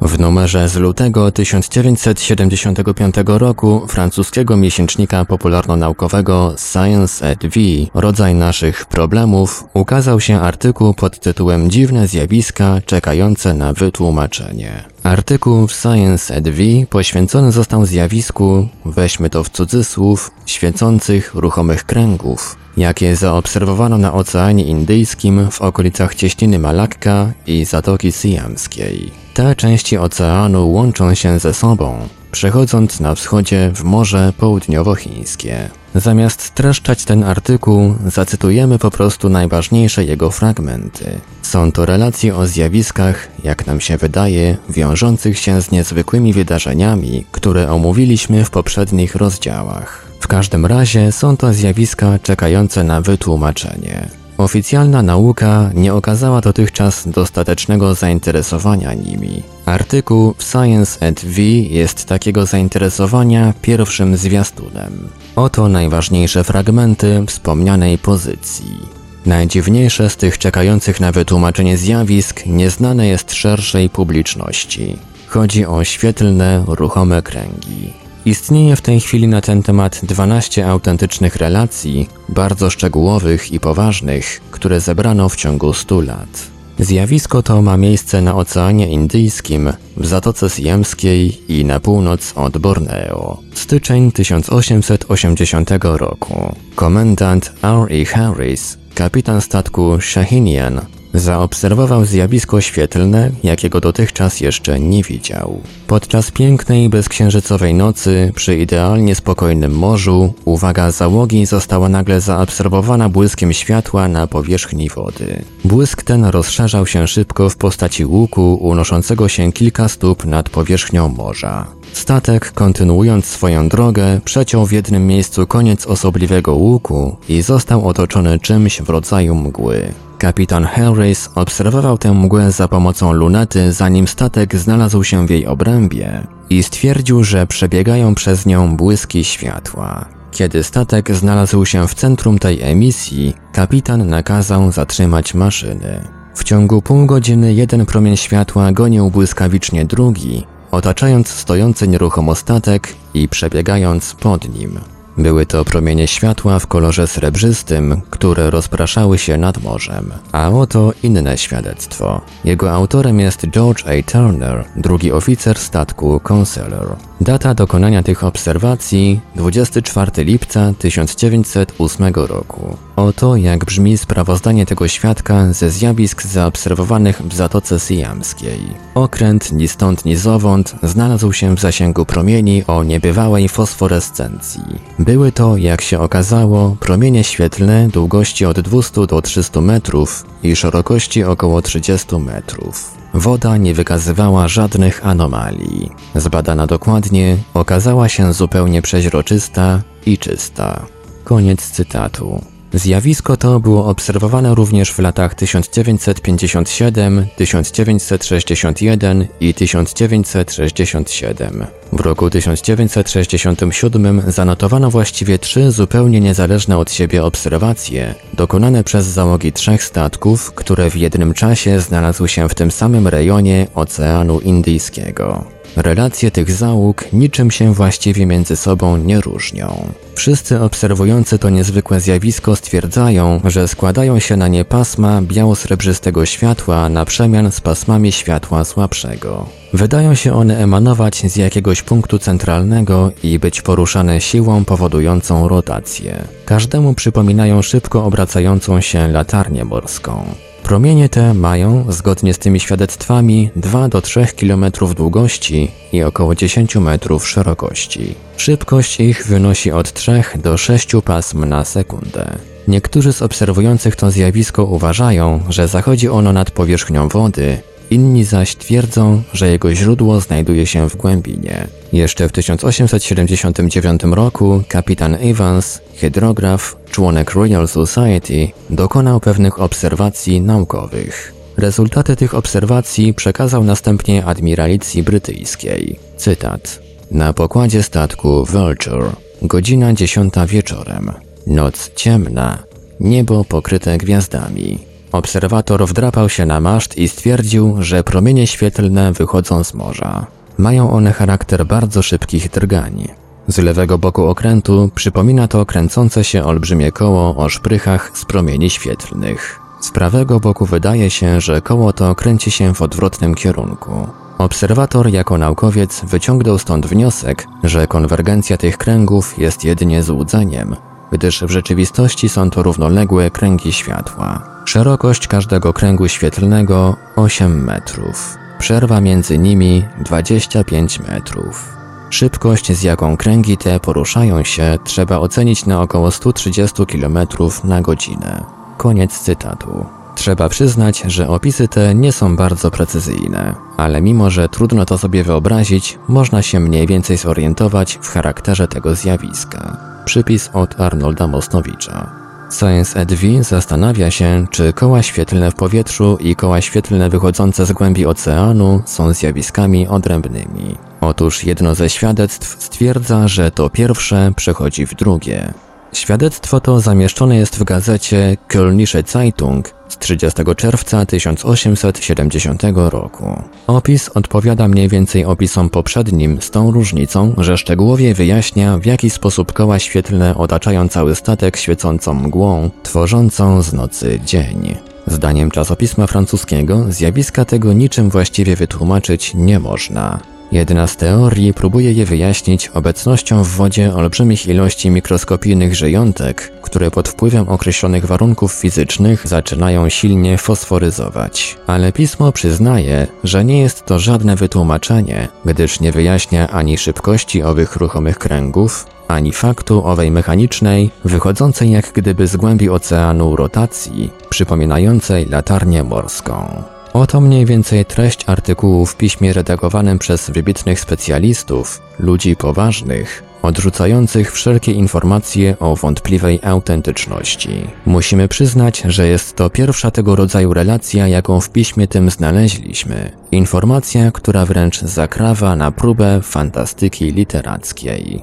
W 0.00 0.18
numerze 0.20 0.68
z 0.68 0.76
lutego 0.76 1.32
1975 1.32 3.14
roku 3.26 3.86
francuskiego 3.88 4.56
miesięcznika 4.56 5.24
popularno-naukowego 5.24 6.54
Science 6.72 7.30
at 7.30 7.46
V 7.46 7.60
Rodzaj 7.94 8.34
naszych 8.34 8.86
problemów 8.86 9.64
ukazał 9.74 10.20
się 10.20 10.40
artykuł 10.40 10.94
pod 10.94 11.20
tytułem 11.20 11.70
Dziwne 11.70 12.06
zjawiska 12.06 12.80
czekające 12.86 13.54
na 13.54 13.72
wytłumaczenie. 13.72 14.84
Artykuł 15.02 15.66
w 15.66 15.72
Science 15.72 16.36
at 16.36 16.48
V 16.48 16.62
poświęcony 16.90 17.52
został 17.52 17.86
zjawisku, 17.86 18.68
weźmy 18.84 19.30
to 19.30 19.44
w 19.44 19.50
cudzysłów, 19.50 20.30
świecących 20.46 21.34
ruchomych 21.34 21.84
kręgów, 21.84 22.56
jakie 22.76 23.16
zaobserwowano 23.16 23.98
na 23.98 24.12
Oceanie 24.14 24.64
Indyjskim 24.64 25.50
w 25.50 25.62
okolicach 25.62 26.14
cieśniny 26.14 26.58
Malakka 26.58 27.32
i 27.46 27.64
Zatoki 27.64 28.12
Siamskiej. 28.12 29.27
Te 29.38 29.56
części 29.56 29.98
oceanu 29.98 30.72
łączą 30.72 31.14
się 31.14 31.38
ze 31.38 31.54
sobą, 31.54 32.08
przechodząc 32.32 33.00
na 33.00 33.14
wschodzie 33.14 33.70
w 33.74 33.84
Morze 33.84 34.32
Południowochińskie. 34.38 35.70
Zamiast 35.94 36.42
streszczać 36.42 37.04
ten 37.04 37.24
artykuł, 37.24 37.94
zacytujemy 38.06 38.78
po 38.78 38.90
prostu 38.90 39.28
najważniejsze 39.28 40.04
jego 40.04 40.30
fragmenty. 40.30 41.20
Są 41.42 41.72
to 41.72 41.86
relacje 41.86 42.36
o 42.36 42.46
zjawiskach, 42.46 43.28
jak 43.44 43.66
nam 43.66 43.80
się 43.80 43.96
wydaje, 43.96 44.56
wiążących 44.70 45.38
się 45.38 45.62
z 45.62 45.70
niezwykłymi 45.70 46.32
wydarzeniami, 46.32 47.24
które 47.32 47.70
omówiliśmy 47.70 48.44
w 48.44 48.50
poprzednich 48.50 49.14
rozdziałach. 49.14 50.06
W 50.20 50.28
każdym 50.28 50.66
razie 50.66 51.12
są 51.12 51.36
to 51.36 51.52
zjawiska 51.52 52.18
czekające 52.22 52.84
na 52.84 53.00
wytłumaczenie. 53.00 54.08
Oficjalna 54.38 55.02
nauka 55.02 55.70
nie 55.74 55.94
okazała 55.94 56.40
dotychczas 56.40 57.08
dostatecznego 57.08 57.94
zainteresowania 57.94 58.94
nimi. 58.94 59.42
Artykuł 59.66 60.34
w 60.38 60.42
Science 60.42 61.06
at 61.08 61.24
V 61.24 61.42
jest 61.70 62.04
takiego 62.04 62.46
zainteresowania 62.46 63.54
pierwszym 63.62 64.16
zwiastunem. 64.16 65.08
Oto 65.36 65.68
najważniejsze 65.68 66.44
fragmenty 66.44 67.24
wspomnianej 67.26 67.98
pozycji. 67.98 68.78
Najdziwniejsze 69.26 70.10
z 70.10 70.16
tych 70.16 70.38
czekających 70.38 71.00
na 71.00 71.12
wytłumaczenie 71.12 71.76
zjawisk 71.76 72.46
nieznane 72.46 73.06
jest 73.06 73.32
szerszej 73.32 73.90
publiczności. 73.90 74.96
Chodzi 75.26 75.66
o 75.66 75.84
świetlne, 75.84 76.64
ruchome 76.66 77.22
kręgi. 77.22 77.92
Istnieje 78.28 78.76
w 78.76 78.80
tej 78.80 79.00
chwili 79.00 79.28
na 79.28 79.40
ten 79.40 79.62
temat 79.62 80.00
12 80.02 80.68
autentycznych 80.68 81.36
relacji, 81.36 82.08
bardzo 82.28 82.70
szczegółowych 82.70 83.52
i 83.52 83.60
poważnych, 83.60 84.40
które 84.50 84.80
zebrano 84.80 85.28
w 85.28 85.36
ciągu 85.36 85.72
100 85.72 86.00
lat. 86.00 86.46
Zjawisko 86.78 87.42
to 87.42 87.62
ma 87.62 87.76
miejsce 87.76 88.22
na 88.22 88.34
Oceanie 88.34 88.88
Indyjskim, 88.88 89.72
w 89.96 90.06
Zatoce 90.06 90.50
Siemskiej 90.50 91.52
i 91.52 91.64
na 91.64 91.80
północ 91.80 92.32
od 92.36 92.58
Borneo. 92.58 93.38
Styczeń 93.54 94.12
1880 94.12 95.70
roku. 95.82 96.54
Komendant 96.74 97.52
R.E. 97.62 98.04
Harris, 98.04 98.78
kapitan 98.94 99.40
statku 99.40 100.00
Shahinian, 100.00 100.80
Zaobserwował 101.14 102.04
zjawisko 102.04 102.60
świetlne, 102.60 103.30
jakiego 103.42 103.80
dotychczas 103.80 104.40
jeszcze 104.40 104.80
nie 104.80 105.02
widział. 105.02 105.60
Podczas 105.86 106.30
pięknej, 106.30 106.88
bezksiężycowej 106.88 107.74
nocy, 107.74 108.32
przy 108.34 108.56
idealnie 108.56 109.14
spokojnym 109.14 109.72
morzu, 109.72 110.34
uwaga 110.44 110.90
załogi 110.90 111.46
została 111.46 111.88
nagle 111.88 112.20
zaobserwowana 112.20 113.08
błyskiem 113.08 113.52
światła 113.52 114.08
na 114.08 114.26
powierzchni 114.26 114.88
wody. 114.88 115.42
Błysk 115.64 116.02
ten 116.02 116.24
rozszerzał 116.24 116.86
się 116.86 117.06
szybko 117.08 117.50
w 117.50 117.56
postaci 117.56 118.04
łuku 118.04 118.54
unoszącego 118.54 119.28
się 119.28 119.52
kilka 119.52 119.88
stóp 119.88 120.24
nad 120.24 120.50
powierzchnią 120.50 121.08
morza. 121.08 121.66
Statek, 121.92 122.52
kontynuując 122.52 123.26
swoją 123.26 123.68
drogę, 123.68 124.20
przeciął 124.24 124.66
w 124.66 124.72
jednym 124.72 125.06
miejscu 125.06 125.46
koniec 125.46 125.86
osobliwego 125.86 126.54
łuku 126.54 127.16
i 127.28 127.42
został 127.42 127.88
otoczony 127.88 128.38
czymś 128.38 128.82
w 128.82 128.88
rodzaju 128.88 129.34
mgły. 129.34 129.92
Kapitan 130.18 130.64
Harris 130.64 131.30
obserwował 131.34 131.98
tę 131.98 132.12
mgłę 132.12 132.52
za 132.52 132.68
pomocą 132.68 133.12
lunety, 133.12 133.72
zanim 133.72 134.08
statek 134.08 134.56
znalazł 134.56 135.04
się 135.04 135.26
w 135.26 135.30
jej 135.30 135.46
obrębie 135.46 136.26
i 136.50 136.62
stwierdził, 136.62 137.24
że 137.24 137.46
przebiegają 137.46 138.14
przez 138.14 138.46
nią 138.46 138.76
błyski 138.76 139.24
światła. 139.24 140.04
Kiedy 140.30 140.62
statek 140.62 141.14
znalazł 141.14 141.64
się 141.64 141.88
w 141.88 141.94
centrum 141.94 142.38
tej 142.38 142.62
emisji, 142.62 143.34
kapitan 143.52 144.08
nakazał 144.08 144.72
zatrzymać 144.72 145.34
maszyny. 145.34 146.08
W 146.34 146.44
ciągu 146.44 146.82
pół 146.82 147.06
godziny 147.06 147.54
jeden 147.54 147.86
promień 147.86 148.16
światła 148.16 148.72
gonił 148.72 149.10
błyskawicznie 149.10 149.84
drugi, 149.84 150.46
otaczając 150.70 151.28
stojący 151.28 151.88
nieruchomo 151.88 152.34
statek 152.34 152.94
i 153.14 153.28
przebiegając 153.28 154.14
pod 154.14 154.54
nim. 154.58 154.80
Były 155.18 155.46
to 155.46 155.64
promienie 155.64 156.06
światła 156.06 156.58
w 156.58 156.66
kolorze 156.66 157.06
srebrzystym, 157.06 158.00
które 158.10 158.50
rozpraszały 158.50 159.18
się 159.18 159.38
nad 159.38 159.62
morzem. 159.62 160.12
A 160.32 160.50
oto 160.50 160.92
inne 161.02 161.38
świadectwo. 161.38 162.20
Jego 162.44 162.72
autorem 162.72 163.20
jest 163.20 163.46
George 163.46 163.84
A. 163.86 164.10
Turner, 164.12 164.64
drugi 164.76 165.12
oficer 165.12 165.58
statku 165.58 166.20
Consular. 166.32 166.96
Data 167.20 167.54
dokonania 167.54 168.02
tych 168.02 168.24
obserwacji 168.24 169.20
24 169.36 170.24
lipca 170.24 170.72
1908 170.78 172.14
roku. 172.14 172.76
Oto 172.96 173.36
jak 173.36 173.64
brzmi 173.64 173.98
sprawozdanie 173.98 174.66
tego 174.66 174.88
świadka 174.88 175.52
ze 175.52 175.70
zjawisk 175.70 176.22
zaobserwowanych 176.22 177.22
w 177.22 177.34
Zatoce 177.34 177.80
Siamskiej. 177.80 178.60
Okręt 178.94 179.52
ni 179.52 179.68
stąd 179.68 180.04
ni 180.04 180.16
zowąd 180.16 180.74
znalazł 180.82 181.32
się 181.32 181.56
w 181.56 181.60
zasięgu 181.60 182.04
promieni 182.06 182.64
o 182.66 182.84
niebywałej 182.84 183.48
fosforescencji. 183.48 184.62
Były 185.08 185.32
to, 185.32 185.56
jak 185.56 185.80
się 185.80 186.00
okazało, 186.00 186.76
promienie 186.80 187.24
świetlne 187.24 187.88
długości 187.88 188.46
od 188.46 188.60
200 188.60 189.06
do 189.06 189.22
300 189.22 189.60
metrów 189.60 190.24
i 190.42 190.56
szerokości 190.56 191.24
około 191.24 191.62
30 191.62 192.16
metrów. 192.16 192.94
Woda 193.14 193.56
nie 193.56 193.74
wykazywała 193.74 194.48
żadnych 194.48 195.06
anomalii. 195.06 195.90
Zbadana 196.14 196.66
dokładnie, 196.66 197.36
okazała 197.54 198.08
się 198.08 198.32
zupełnie 198.32 198.82
przeźroczysta 198.82 199.82
i 200.06 200.18
czysta. 200.18 200.86
Koniec 201.24 201.70
cytatu. 201.70 202.40
Zjawisko 202.74 203.36
to 203.36 203.60
było 203.60 203.86
obserwowane 203.86 204.54
również 204.54 204.92
w 204.92 204.98
latach 204.98 205.34
1957, 205.34 207.26
1961 207.36 209.26
i 209.40 209.54
1967. 209.54 211.66
W 211.92 212.00
roku 212.00 212.30
1967 212.30 214.22
zanotowano 214.26 214.90
właściwie 214.90 215.38
trzy 215.38 215.70
zupełnie 215.70 216.20
niezależne 216.20 216.78
od 216.78 216.92
siebie 216.92 217.24
obserwacje, 217.24 218.14
dokonane 218.34 218.84
przez 218.84 219.06
załogi 219.06 219.52
trzech 219.52 219.84
statków, 219.84 220.52
które 220.52 220.90
w 220.90 220.96
jednym 220.96 221.34
czasie 221.34 221.80
znalazły 221.80 222.28
się 222.28 222.48
w 222.48 222.54
tym 222.54 222.70
samym 222.70 223.08
rejonie 223.08 223.66
Oceanu 223.74 224.40
Indyjskiego. 224.40 225.57
Relacje 225.78 226.30
tych 226.30 226.50
załóg 226.50 227.04
niczym 227.12 227.50
się 227.50 227.74
właściwie 227.74 228.26
między 228.26 228.56
sobą 228.56 228.96
nie 228.96 229.20
różnią. 229.20 229.92
Wszyscy 230.14 230.60
obserwujący 230.60 231.38
to 231.38 231.50
niezwykłe 231.50 232.00
zjawisko 232.00 232.56
stwierdzają, 232.56 233.40
że 233.44 233.68
składają 233.68 234.18
się 234.18 234.36
na 234.36 234.48
nie 234.48 234.64
pasma 234.64 235.22
biało-srebrzystego 235.22 236.26
światła 236.26 236.88
na 236.88 237.04
przemian 237.04 237.52
z 237.52 237.60
pasmami 237.60 238.12
światła 238.12 238.64
słabszego. 238.64 239.46
Wydają 239.72 240.14
się 240.14 240.34
one 240.34 240.58
emanować 240.58 241.22
z 241.32 241.36
jakiegoś 241.36 241.82
punktu 241.82 242.18
centralnego 242.18 243.12
i 243.22 243.38
być 243.38 243.62
poruszane 243.62 244.20
siłą 244.20 244.64
powodującą 244.64 245.48
rotację. 245.48 246.24
Każdemu 246.44 246.94
przypominają 246.94 247.62
szybko 247.62 248.04
obracającą 248.04 248.80
się 248.80 249.08
latarnię 249.08 249.64
morską. 249.64 250.24
Promienie 250.68 251.08
te 251.08 251.34
mają, 251.34 251.84
zgodnie 251.88 252.34
z 252.34 252.38
tymi 252.38 252.60
świadectwami, 252.60 253.50
2 253.56 253.88
do 253.88 254.02
3 254.02 254.26
km 254.40 254.64
długości 254.96 255.70
i 255.92 256.02
około 256.02 256.34
10 256.34 256.76
metrów 256.76 257.28
szerokości. 257.28 258.14
Szybkość 258.36 259.00
ich 259.00 259.26
wynosi 259.26 259.72
od 259.72 259.92
3 259.92 260.22
do 260.36 260.56
6 260.56 260.90
pasm 261.04 261.44
na 261.44 261.64
sekundę. 261.64 262.38
Niektórzy 262.68 263.12
z 263.12 263.22
obserwujących 263.22 263.96
to 263.96 264.10
zjawisko 264.10 264.64
uważają, 264.64 265.40
że 265.48 265.68
zachodzi 265.68 266.08
ono 266.08 266.32
nad 266.32 266.50
powierzchnią 266.50 267.08
wody 267.08 267.58
Inni 267.90 268.24
zaś 268.24 268.56
twierdzą, 268.56 269.22
że 269.32 269.48
jego 269.48 269.74
źródło 269.74 270.20
znajduje 270.20 270.66
się 270.66 270.88
w 270.90 270.96
głębinie. 270.96 271.66
Jeszcze 271.92 272.28
w 272.28 272.32
1879 272.32 274.02
roku 274.10 274.62
kapitan 274.68 275.14
Evans, 275.14 275.80
hydrograf, 275.96 276.76
członek 276.90 277.30
Royal 277.30 277.68
Society, 277.68 278.48
dokonał 278.70 279.20
pewnych 279.20 279.60
obserwacji 279.60 280.40
naukowych. 280.40 281.34
Rezultaty 281.56 282.16
tych 282.16 282.34
obserwacji 282.34 283.14
przekazał 283.14 283.64
następnie 283.64 284.24
admiralicji 284.24 285.02
brytyjskiej. 285.02 285.98
Cytat. 286.16 286.80
Na 287.10 287.32
pokładzie 287.32 287.82
statku 287.82 288.44
Vulture, 288.44 289.10
godzina 289.42 289.92
dziesiąta 289.92 290.46
wieczorem. 290.46 291.12
Noc 291.46 291.90
ciemna, 291.94 292.58
niebo 293.00 293.44
pokryte 293.44 293.98
gwiazdami. 293.98 294.87
Obserwator 295.12 295.86
wdrapał 295.86 296.28
się 296.28 296.46
na 296.46 296.60
maszt 296.60 296.98
i 296.98 297.08
stwierdził, 297.08 297.76
że 297.82 298.04
promienie 298.04 298.46
świetlne 298.46 299.12
wychodzą 299.12 299.64
z 299.64 299.74
morza. 299.74 300.26
Mają 300.58 300.90
one 300.90 301.12
charakter 301.12 301.66
bardzo 301.66 302.02
szybkich 302.02 302.50
drgań. 302.50 303.08
Z 303.48 303.58
lewego 303.58 303.98
boku 303.98 304.26
okrętu 304.26 304.90
przypomina 304.94 305.48
to 305.48 305.66
kręcące 305.66 306.24
się 306.24 306.44
olbrzymie 306.44 306.92
koło 306.92 307.36
o 307.36 307.48
szprychach 307.48 308.10
z 308.14 308.24
promieni 308.24 308.70
świetlnych. 308.70 309.60
Z 309.80 309.90
prawego 309.90 310.40
boku 310.40 310.66
wydaje 310.66 311.10
się, 311.10 311.40
że 311.40 311.62
koło 311.62 311.92
to 311.92 312.14
kręci 312.14 312.50
się 312.50 312.74
w 312.74 312.82
odwrotnym 312.82 313.34
kierunku. 313.34 314.08
Obserwator 314.38 315.08
jako 315.08 315.38
naukowiec 315.38 316.04
wyciągnął 316.04 316.58
stąd 316.58 316.86
wniosek, 316.86 317.46
że 317.64 317.86
konwergencja 317.86 318.56
tych 318.56 318.78
kręgów 318.78 319.38
jest 319.38 319.64
jedynie 319.64 320.02
złudzeniem, 320.02 320.76
gdyż 321.12 321.42
w 321.42 321.50
rzeczywistości 321.50 322.28
są 322.28 322.50
to 322.50 322.62
równoległe 322.62 323.30
kręgi 323.30 323.72
światła. 323.72 324.42
Szerokość 324.64 325.26
każdego 325.26 325.72
kręgu 325.72 326.08
świetlnego 326.08 326.96
8 327.16 327.64
metrów. 327.64 328.36
Przerwa 328.58 329.00
między 329.00 329.38
nimi 329.38 329.84
25 330.04 331.00
metrów. 331.00 331.76
Szybkość, 332.10 332.72
z 332.72 332.82
jaką 332.82 333.16
kręgi 333.16 333.56
te 333.56 333.80
poruszają 333.80 334.44
się, 334.44 334.78
trzeba 334.84 335.18
ocenić 335.18 335.66
na 335.66 335.82
około 335.82 336.10
130 336.10 336.86
km 336.86 337.18
na 337.64 337.80
godzinę. 337.80 338.44
Koniec 338.76 339.18
cytatu. 339.18 339.86
Trzeba 340.14 340.48
przyznać, 340.48 341.02
że 341.06 341.28
opisy 341.28 341.68
te 341.68 341.94
nie 341.94 342.12
są 342.12 342.36
bardzo 342.36 342.70
precyzyjne, 342.70 343.54
ale 343.76 344.02
mimo 344.02 344.30
że 344.30 344.48
trudno 344.48 344.84
to 344.84 344.98
sobie 344.98 345.24
wyobrazić, 345.24 345.98
można 346.08 346.42
się 346.42 346.60
mniej 346.60 346.86
więcej 346.86 347.16
zorientować 347.16 347.98
w 348.02 348.08
charakterze 348.08 348.68
tego 348.68 348.94
zjawiska. 348.94 349.87
Przypis 350.08 350.50
od 350.52 350.80
Arnolda 350.80 351.26
Mosnowicza. 351.26 352.10
Science 352.58 353.00
EDV 353.00 353.42
zastanawia 353.42 354.10
się, 354.10 354.46
czy 354.50 354.72
koła 354.72 355.02
świetlne 355.02 355.50
w 355.50 355.54
powietrzu 355.54 356.16
i 356.20 356.36
koła 356.36 356.60
świetlne 356.60 357.08
wychodzące 357.08 357.66
z 357.66 357.72
głębi 357.72 358.06
oceanu 358.06 358.82
są 358.86 359.12
zjawiskami 359.12 359.88
odrębnymi. 359.88 360.76
Otóż 361.00 361.44
jedno 361.44 361.74
ze 361.74 361.90
świadectw 361.90 362.62
stwierdza, 362.62 363.28
że 363.28 363.50
to 363.50 363.70
pierwsze 363.70 364.32
przechodzi 364.36 364.86
w 364.86 364.94
drugie. 364.94 365.52
Świadectwo 365.92 366.60
to 366.60 366.80
zamieszczone 366.80 367.36
jest 367.36 367.58
w 367.58 367.64
gazecie 367.64 368.36
Kölnische 368.48 369.10
Zeitung 369.12 369.77
z 369.88 369.98
30 369.98 370.42
czerwca 370.56 371.06
1870 371.06 372.62
roku. 372.74 373.42
Opis 373.66 374.08
odpowiada 374.08 374.68
mniej 374.68 374.88
więcej 374.88 375.24
opisom 375.24 375.70
poprzednim 375.70 376.42
z 376.42 376.50
tą 376.50 376.70
różnicą, 376.70 377.34
że 377.38 377.58
szczegółowie 377.58 378.14
wyjaśnia 378.14 378.78
w 378.78 378.86
jaki 378.86 379.10
sposób 379.10 379.52
koła 379.52 379.78
świetlne 379.78 380.34
otaczają 380.34 380.88
cały 380.88 381.14
statek 381.14 381.56
świecącą 381.56 382.14
mgłą, 382.14 382.70
tworzącą 382.82 383.62
z 383.62 383.72
nocy 383.72 384.20
dzień. 384.24 384.76
Zdaniem 385.06 385.50
czasopisma 385.50 386.06
francuskiego 386.06 386.84
zjawiska 386.88 387.44
tego 387.44 387.72
niczym 387.72 388.10
właściwie 388.10 388.56
wytłumaczyć 388.56 389.34
nie 389.34 389.58
można. 389.58 390.20
Jedna 390.52 390.86
z 390.86 390.96
teorii 390.96 391.54
próbuje 391.54 391.92
je 391.92 392.04
wyjaśnić 392.04 392.68
obecnością 392.68 393.44
w 393.44 393.48
wodzie 393.48 393.94
olbrzymich 393.94 394.46
ilości 394.46 394.90
mikroskopijnych 394.90 395.74
żyjątek, 395.74 396.52
które 396.62 396.90
pod 396.90 397.08
wpływem 397.08 397.48
określonych 397.48 398.04
warunków 398.04 398.52
fizycznych 398.52 399.26
zaczynają 399.26 399.88
silnie 399.88 400.38
fosforyzować. 400.38 401.56
Ale 401.66 401.92
pismo 401.92 402.32
przyznaje, 402.32 403.06
że 403.24 403.44
nie 403.44 403.60
jest 403.60 403.84
to 403.84 403.98
żadne 403.98 404.36
wytłumaczenie, 404.36 405.28
gdyż 405.44 405.80
nie 405.80 405.92
wyjaśnia 405.92 406.50
ani 406.50 406.78
szybkości 406.78 407.42
owych 407.42 407.76
ruchomych 407.76 408.18
kręgów, 408.18 408.86
ani 409.08 409.32
faktu 409.32 409.86
owej 409.86 410.10
mechanicznej, 410.10 410.90
wychodzącej 411.04 411.70
jak 411.70 411.92
gdyby 411.92 412.26
z 412.26 412.36
głębi 412.36 412.70
oceanu 412.70 413.36
rotacji, 413.36 414.10
przypominającej 414.28 415.26
latarnię 415.26 415.84
morską. 415.84 416.62
Oto 416.92 417.20
mniej 417.20 417.46
więcej 417.46 417.84
treść 417.84 418.24
artykułu 418.28 418.86
w 418.86 418.96
piśmie 418.96 419.32
redagowanym 419.32 419.98
przez 419.98 420.30
wybitnych 420.30 420.80
specjalistów, 420.80 421.82
ludzi 421.98 422.36
poważnych, 422.36 423.22
odrzucających 423.42 424.32
wszelkie 424.32 424.72
informacje 424.72 425.56
o 425.58 425.76
wątpliwej 425.76 426.40
autentyczności. 426.42 427.66
Musimy 427.86 428.28
przyznać, 428.28 428.82
że 428.86 429.08
jest 429.08 429.36
to 429.36 429.50
pierwsza 429.50 429.90
tego 429.90 430.16
rodzaju 430.16 430.54
relacja, 430.54 431.08
jaką 431.08 431.40
w 431.40 431.50
piśmie 431.50 431.88
tym 431.88 432.10
znaleźliśmy. 432.10 433.12
Informacja, 433.32 434.10
która 434.12 434.46
wręcz 434.46 434.80
zakrawa 434.80 435.56
na 435.56 435.72
próbę 435.72 436.20
fantastyki 436.22 437.12
literackiej. 437.12 438.22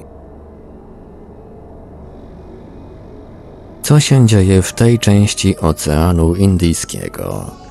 Co 3.82 4.00
się 4.00 4.26
dzieje 4.26 4.62
w 4.62 4.72
tej 4.72 4.98
części 4.98 5.58
Oceanu 5.58 6.34
Indyjskiego? 6.34 7.65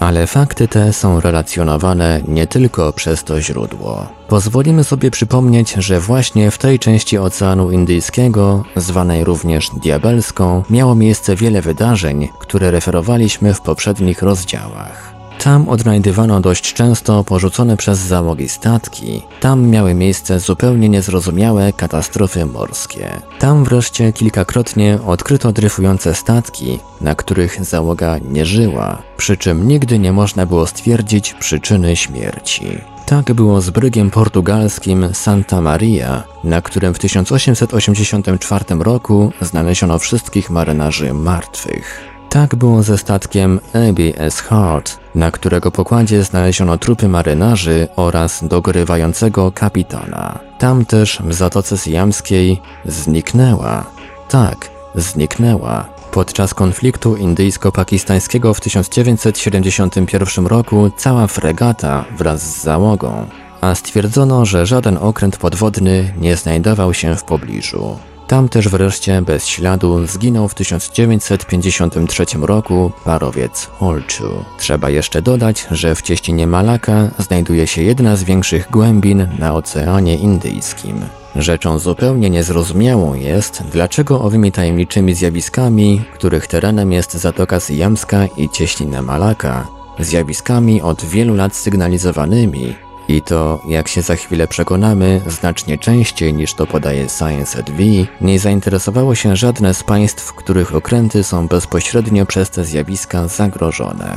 Ale 0.00 0.26
fakty 0.26 0.68
te 0.68 0.92
są 0.92 1.20
relacjonowane 1.20 2.20
nie 2.28 2.46
tylko 2.46 2.92
przez 2.92 3.24
to 3.24 3.40
źródło. 3.40 4.06
Pozwolimy 4.28 4.84
sobie 4.84 5.10
przypomnieć, 5.10 5.72
że 5.72 6.00
właśnie 6.00 6.50
w 6.50 6.58
tej 6.58 6.78
części 6.78 7.18
Oceanu 7.18 7.70
Indyjskiego, 7.70 8.64
zwanej 8.76 9.24
również 9.24 9.70
diabelską, 9.82 10.62
miało 10.70 10.94
miejsce 10.94 11.36
wiele 11.36 11.62
wydarzeń, 11.62 12.28
które 12.38 12.70
referowaliśmy 12.70 13.54
w 13.54 13.60
poprzednich 13.60 14.22
rozdziałach. 14.22 15.15
Tam 15.38 15.68
odnajdywano 15.68 16.40
dość 16.40 16.74
często 16.74 17.24
porzucone 17.24 17.76
przez 17.76 17.98
załogi 17.98 18.48
statki, 18.48 19.22
tam 19.40 19.68
miały 19.68 19.94
miejsce 19.94 20.40
zupełnie 20.40 20.88
niezrozumiałe 20.88 21.72
katastrofy 21.72 22.46
morskie. 22.46 23.10
Tam 23.38 23.64
wreszcie 23.64 24.12
kilkakrotnie 24.12 24.98
odkryto 25.06 25.52
dryfujące 25.52 26.14
statki, 26.14 26.78
na 27.00 27.14
których 27.14 27.64
załoga 27.64 28.18
nie 28.18 28.46
żyła, 28.46 29.02
przy 29.16 29.36
czym 29.36 29.68
nigdy 29.68 29.98
nie 29.98 30.12
można 30.12 30.46
było 30.46 30.66
stwierdzić 30.66 31.34
przyczyny 31.34 31.96
śmierci. 31.96 32.78
Tak 33.06 33.32
było 33.32 33.60
z 33.60 33.70
brygiem 33.70 34.10
portugalskim 34.10 35.14
Santa 35.14 35.60
Maria, 35.60 36.22
na 36.44 36.62
którym 36.62 36.94
w 36.94 36.98
1884 36.98 38.64
roku 38.78 39.32
znaleziono 39.40 39.98
wszystkich 39.98 40.50
marynarzy 40.50 41.14
martwych. 41.14 42.15
Tak 42.36 42.54
było 42.54 42.82
ze 42.82 42.98
statkiem 42.98 43.60
ABS 43.74 44.40
Heart, 44.40 44.98
na 45.14 45.30
którego 45.30 45.70
pokładzie 45.70 46.24
znaleziono 46.24 46.78
trupy 46.78 47.08
marynarzy 47.08 47.88
oraz 47.96 48.44
dogorywającego 48.44 49.52
kapitana. 49.52 50.38
Tam 50.58 50.84
też 50.84 51.22
w 51.24 51.34
Zatoce 51.34 51.78
Siamskiej 51.78 52.60
zniknęła. 52.84 53.84
Tak, 54.28 54.70
zniknęła. 54.94 55.88
Podczas 56.12 56.54
konfliktu 56.54 57.16
indyjsko-pakistańskiego 57.16 58.54
w 58.54 58.60
1971 58.60 60.46
roku 60.46 60.90
cała 60.96 61.26
fregata 61.26 62.04
wraz 62.18 62.42
z 62.42 62.62
załogą, 62.62 63.26
a 63.60 63.74
stwierdzono, 63.74 64.44
że 64.44 64.66
żaden 64.66 64.98
okręt 64.98 65.36
podwodny 65.36 66.14
nie 66.20 66.36
znajdował 66.36 66.94
się 66.94 67.16
w 67.16 67.24
pobliżu. 67.24 67.98
Tam 68.26 68.48
też 68.48 68.68
wreszcie 68.68 69.22
bez 69.22 69.46
śladu 69.46 70.06
zginął 70.06 70.48
w 70.48 70.54
1953 70.54 72.24
roku 72.40 72.92
parowiec 73.04 73.66
Holczu. 73.78 74.44
Trzeba 74.58 74.90
jeszcze 74.90 75.22
dodać, 75.22 75.66
że 75.70 75.94
w 75.94 76.02
cieśninie 76.02 76.46
Malaka 76.46 77.10
znajduje 77.18 77.66
się 77.66 77.82
jedna 77.82 78.16
z 78.16 78.24
większych 78.24 78.70
głębin 78.70 79.28
na 79.38 79.54
Oceanie 79.54 80.16
Indyjskim. 80.16 81.00
Rzeczą 81.36 81.78
zupełnie 81.78 82.30
niezrozumiałą 82.30 83.14
jest, 83.14 83.62
dlaczego 83.72 84.20
owymi 84.20 84.52
tajemniczymi 84.52 85.14
zjawiskami, 85.14 86.04
których 86.14 86.46
terenem 86.46 86.92
jest 86.92 87.14
Zatoka 87.14 87.60
Syjamska 87.60 88.26
i 88.36 88.48
cieśnina 88.48 89.02
Malaka, 89.02 89.66
zjawiskami 89.98 90.82
od 90.82 91.04
wielu 91.04 91.34
lat 91.34 91.56
sygnalizowanymi, 91.56 92.74
i 93.08 93.22
to, 93.22 93.62
jak 93.68 93.88
się 93.88 94.02
za 94.02 94.16
chwilę 94.16 94.48
przekonamy, 94.48 95.20
znacznie 95.26 95.78
częściej 95.78 96.34
niż 96.34 96.54
to 96.54 96.66
podaje 96.66 97.08
Science 97.08 97.58
at 97.58 97.70
V, 97.70 97.82
nie 98.20 98.38
zainteresowało 98.38 99.14
się 99.14 99.36
żadne 99.36 99.74
z 99.74 99.82
państw, 99.82 100.32
których 100.32 100.74
okręty 100.74 101.24
są 101.24 101.48
bezpośrednio 101.48 102.26
przez 102.26 102.50
te 102.50 102.64
zjawiska 102.64 103.28
zagrożone. 103.28 104.16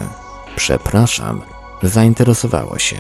Przepraszam, 0.56 1.42
zainteresowało 1.84 2.80
się. 2.80 2.98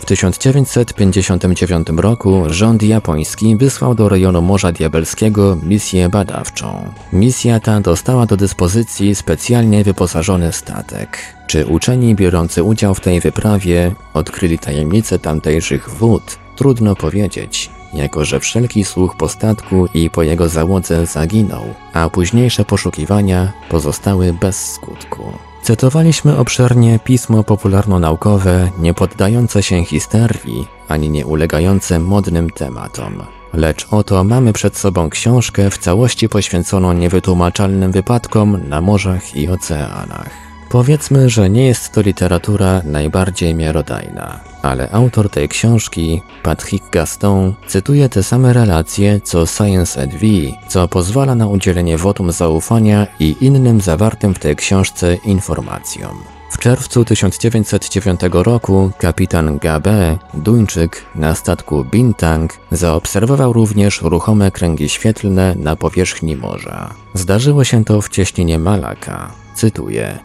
W 0.00 0.04
1959 0.04 1.88
roku 1.96 2.42
rząd 2.48 2.82
japoński 2.82 3.56
wysłał 3.56 3.94
do 3.94 4.08
rejonu 4.08 4.42
Morza 4.42 4.72
Diabelskiego 4.72 5.58
misję 5.62 6.08
badawczą. 6.08 6.92
Misja 7.12 7.60
ta 7.60 7.80
dostała 7.80 8.26
do 8.26 8.36
dyspozycji 8.36 9.14
specjalnie 9.14 9.84
wyposażony 9.84 10.52
statek. 10.52 11.18
Czy 11.46 11.66
uczeni 11.66 12.14
biorący 12.14 12.62
udział 12.62 12.94
w 12.94 13.00
tej 13.00 13.20
wyprawie 13.20 13.94
odkryli 14.14 14.58
tajemnice 14.58 15.18
tamtejszych 15.18 15.90
wód? 15.90 16.38
Trudno 16.56 16.96
powiedzieć, 16.96 17.70
jako 17.94 18.24
że 18.24 18.40
wszelki 18.40 18.84
słuch 18.84 19.16
po 19.16 19.28
statku 19.28 19.86
i 19.94 20.10
po 20.10 20.22
jego 20.22 20.48
załodze 20.48 21.06
zaginął, 21.06 21.74
a 21.92 22.10
późniejsze 22.10 22.64
poszukiwania 22.64 23.52
pozostały 23.68 24.32
bez 24.32 24.72
skutku. 24.72 25.47
Cytowaliśmy 25.68 26.36
obszernie 26.36 26.98
pismo 26.98 27.44
popularno-naukowe, 27.44 28.70
nie 28.78 28.94
poddające 28.94 29.62
się 29.62 29.84
histerii, 29.84 30.66
ani 30.88 31.10
nie 31.10 31.26
ulegające 31.26 31.98
modnym 31.98 32.50
tematom. 32.50 33.22
Lecz 33.52 33.86
oto 33.90 34.24
mamy 34.24 34.52
przed 34.52 34.76
sobą 34.76 35.10
książkę 35.10 35.70
w 35.70 35.78
całości 35.78 36.28
poświęconą 36.28 36.92
niewytłumaczalnym 36.92 37.92
wypadkom 37.92 38.68
na 38.68 38.80
morzach 38.80 39.36
i 39.36 39.48
oceanach. 39.48 40.47
Powiedzmy, 40.68 41.30
że 41.30 41.50
nie 41.50 41.66
jest 41.66 41.92
to 41.92 42.00
literatura 42.00 42.82
najbardziej 42.84 43.54
miarodajna, 43.54 44.40
ale 44.62 44.90
autor 44.90 45.30
tej 45.30 45.48
książki, 45.48 46.22
Patrick 46.42 46.90
Gaston, 46.90 47.54
cytuje 47.66 48.08
te 48.08 48.22
same 48.22 48.52
relacje 48.52 49.20
co 49.20 49.46
Science 49.46 50.02
at 50.02 50.10
V, 50.10 50.26
co 50.68 50.88
pozwala 50.88 51.34
na 51.34 51.46
udzielenie 51.46 51.98
wotum 51.98 52.32
zaufania 52.32 53.06
i 53.20 53.36
innym 53.40 53.80
zawartym 53.80 54.34
w 54.34 54.38
tej 54.38 54.56
książce 54.56 55.14
informacjom. 55.14 56.18
W 56.50 56.58
czerwcu 56.58 57.04
1909 57.04 58.20
roku 58.32 58.90
kapitan 58.98 59.58
Gabe, 59.58 60.18
Duńczyk, 60.34 61.04
na 61.14 61.34
statku 61.34 61.84
Bintang 61.84 62.58
zaobserwował 62.70 63.52
również 63.52 64.02
ruchome 64.02 64.50
kręgi 64.50 64.88
świetlne 64.88 65.54
na 65.54 65.76
powierzchni 65.76 66.36
morza. 66.36 66.94
Zdarzyło 67.14 67.64
się 67.64 67.84
to 67.84 68.00
w 68.00 68.08
cieśninie 68.08 68.58
Malaka. 68.58 69.30
Cytuję. 69.54 70.18